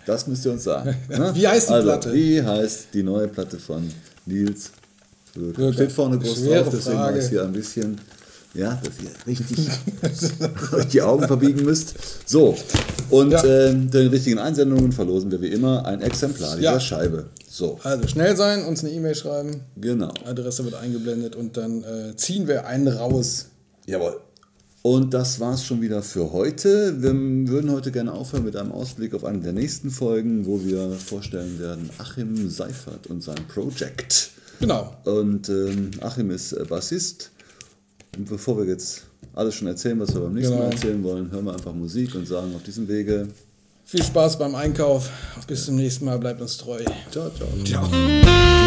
das 0.06 0.28
müsst 0.28 0.46
ihr 0.46 0.52
uns 0.52 0.64
sagen. 0.64 0.96
Ne? 1.10 1.32
Wie 1.36 1.48
heißt 1.48 1.70
die 1.70 1.74
also, 1.74 1.88
Platte? 1.88 2.14
Wie 2.14 2.42
heißt 2.42 2.88
die 2.94 3.04
neue 3.04 3.28
Platte 3.28 3.60
von 3.60 3.90
Nils? 4.26 4.72
Steht 5.74 5.92
vorne 5.92 6.20
groß 6.20 6.46
drauf, 6.46 6.70
deswegen 6.72 6.98
war 6.98 7.16
ich 7.16 7.28
hier 7.28 7.44
ein 7.44 7.54
bisschen 7.54 8.00
ja, 8.54 8.80
dass 8.84 8.94
ihr 9.02 9.12
richtig 9.26 9.70
euch 10.74 10.88
die 10.88 11.02
Augen 11.02 11.28
verbiegen 11.28 11.64
müsst. 11.64 11.96
So, 12.26 12.56
und 13.10 13.32
ja. 13.32 13.44
äh, 13.44 13.74
den 13.74 14.08
richtigen 14.08 14.40
Einsendungen 14.40 14.92
verlosen 14.92 15.32
wir 15.32 15.42
wie 15.42 15.48
immer 15.48 15.86
ein 15.86 16.02
Exemplar 16.02 16.56
dieser 16.56 16.74
ja. 16.74 16.80
Scheibe. 16.80 17.26
So. 17.50 17.80
Also 17.84 18.08
schnell 18.08 18.36
sein, 18.36 18.66
uns 18.66 18.84
eine 18.84 18.94
E-Mail 18.94 19.16
schreiben. 19.16 19.62
Genau. 19.76 20.14
Adresse 20.26 20.64
wird 20.66 20.76
eingeblendet 20.76 21.36
und 21.36 21.58
dann 21.58 21.84
äh, 21.84 22.16
ziehen 22.16 22.48
wir 22.48 22.66
einen 22.68 22.88
raus. 22.88 23.48
Jawohl. 23.86 24.20
Und 24.82 25.14
das 25.14 25.40
war's 25.40 25.64
schon 25.64 25.82
wieder 25.82 26.04
für 26.04 26.34
heute. 26.34 27.02
Wir 27.02 27.14
würden 27.14 27.72
heute 27.72 27.92
gerne 27.92 28.12
aufhören 28.12 28.44
mit 28.44 28.56
einem 28.58 28.74
Ausblick 28.74 29.14
auf 29.14 29.24
eine 29.24 29.40
der 29.40 29.54
nächsten 29.54 29.90
Folgen, 29.90 30.46
wo 30.46 30.62
wir 30.62 30.92
vorstellen 30.92 31.58
werden 31.58 31.90
Achim 32.00 32.50
Seifert 32.50 33.08
und 33.08 33.24
sein 33.24 33.40
Project. 33.48 34.32
Genau. 34.60 34.94
Und 35.06 35.48
ähm, 35.50 35.92
Achim 36.02 36.32
ist 36.32 36.52
äh, 36.52 36.66
Bassist 36.68 37.32
bevor 38.18 38.58
wir 38.58 38.66
jetzt 38.66 39.04
alles 39.34 39.56
schon 39.56 39.68
erzählen, 39.68 40.00
was 40.00 40.14
wir 40.14 40.22
beim 40.22 40.34
nächsten 40.34 40.54
genau. 40.54 40.66
Mal 40.66 40.72
erzählen 40.72 41.04
wollen, 41.04 41.32
hören 41.32 41.46
wir 41.46 41.54
einfach 41.54 41.74
Musik 41.74 42.16
und 42.16 42.28
sagen 42.28 42.54
auf 42.56 42.64
diesem 42.64 42.88
Wege 42.88 43.28
viel 43.86 44.04
Spaß 44.04 44.40
beim 44.40 44.56
Einkauf. 44.56 45.10
Bis 45.46 45.66
zum 45.66 45.76
nächsten 45.76 46.06
Mal. 46.06 46.18
Bleibt 46.18 46.42
uns 46.42 46.58
treu. 46.58 46.84
Ciao, 47.12 47.30
ciao. 47.30 47.48
Ciao. 47.64 48.63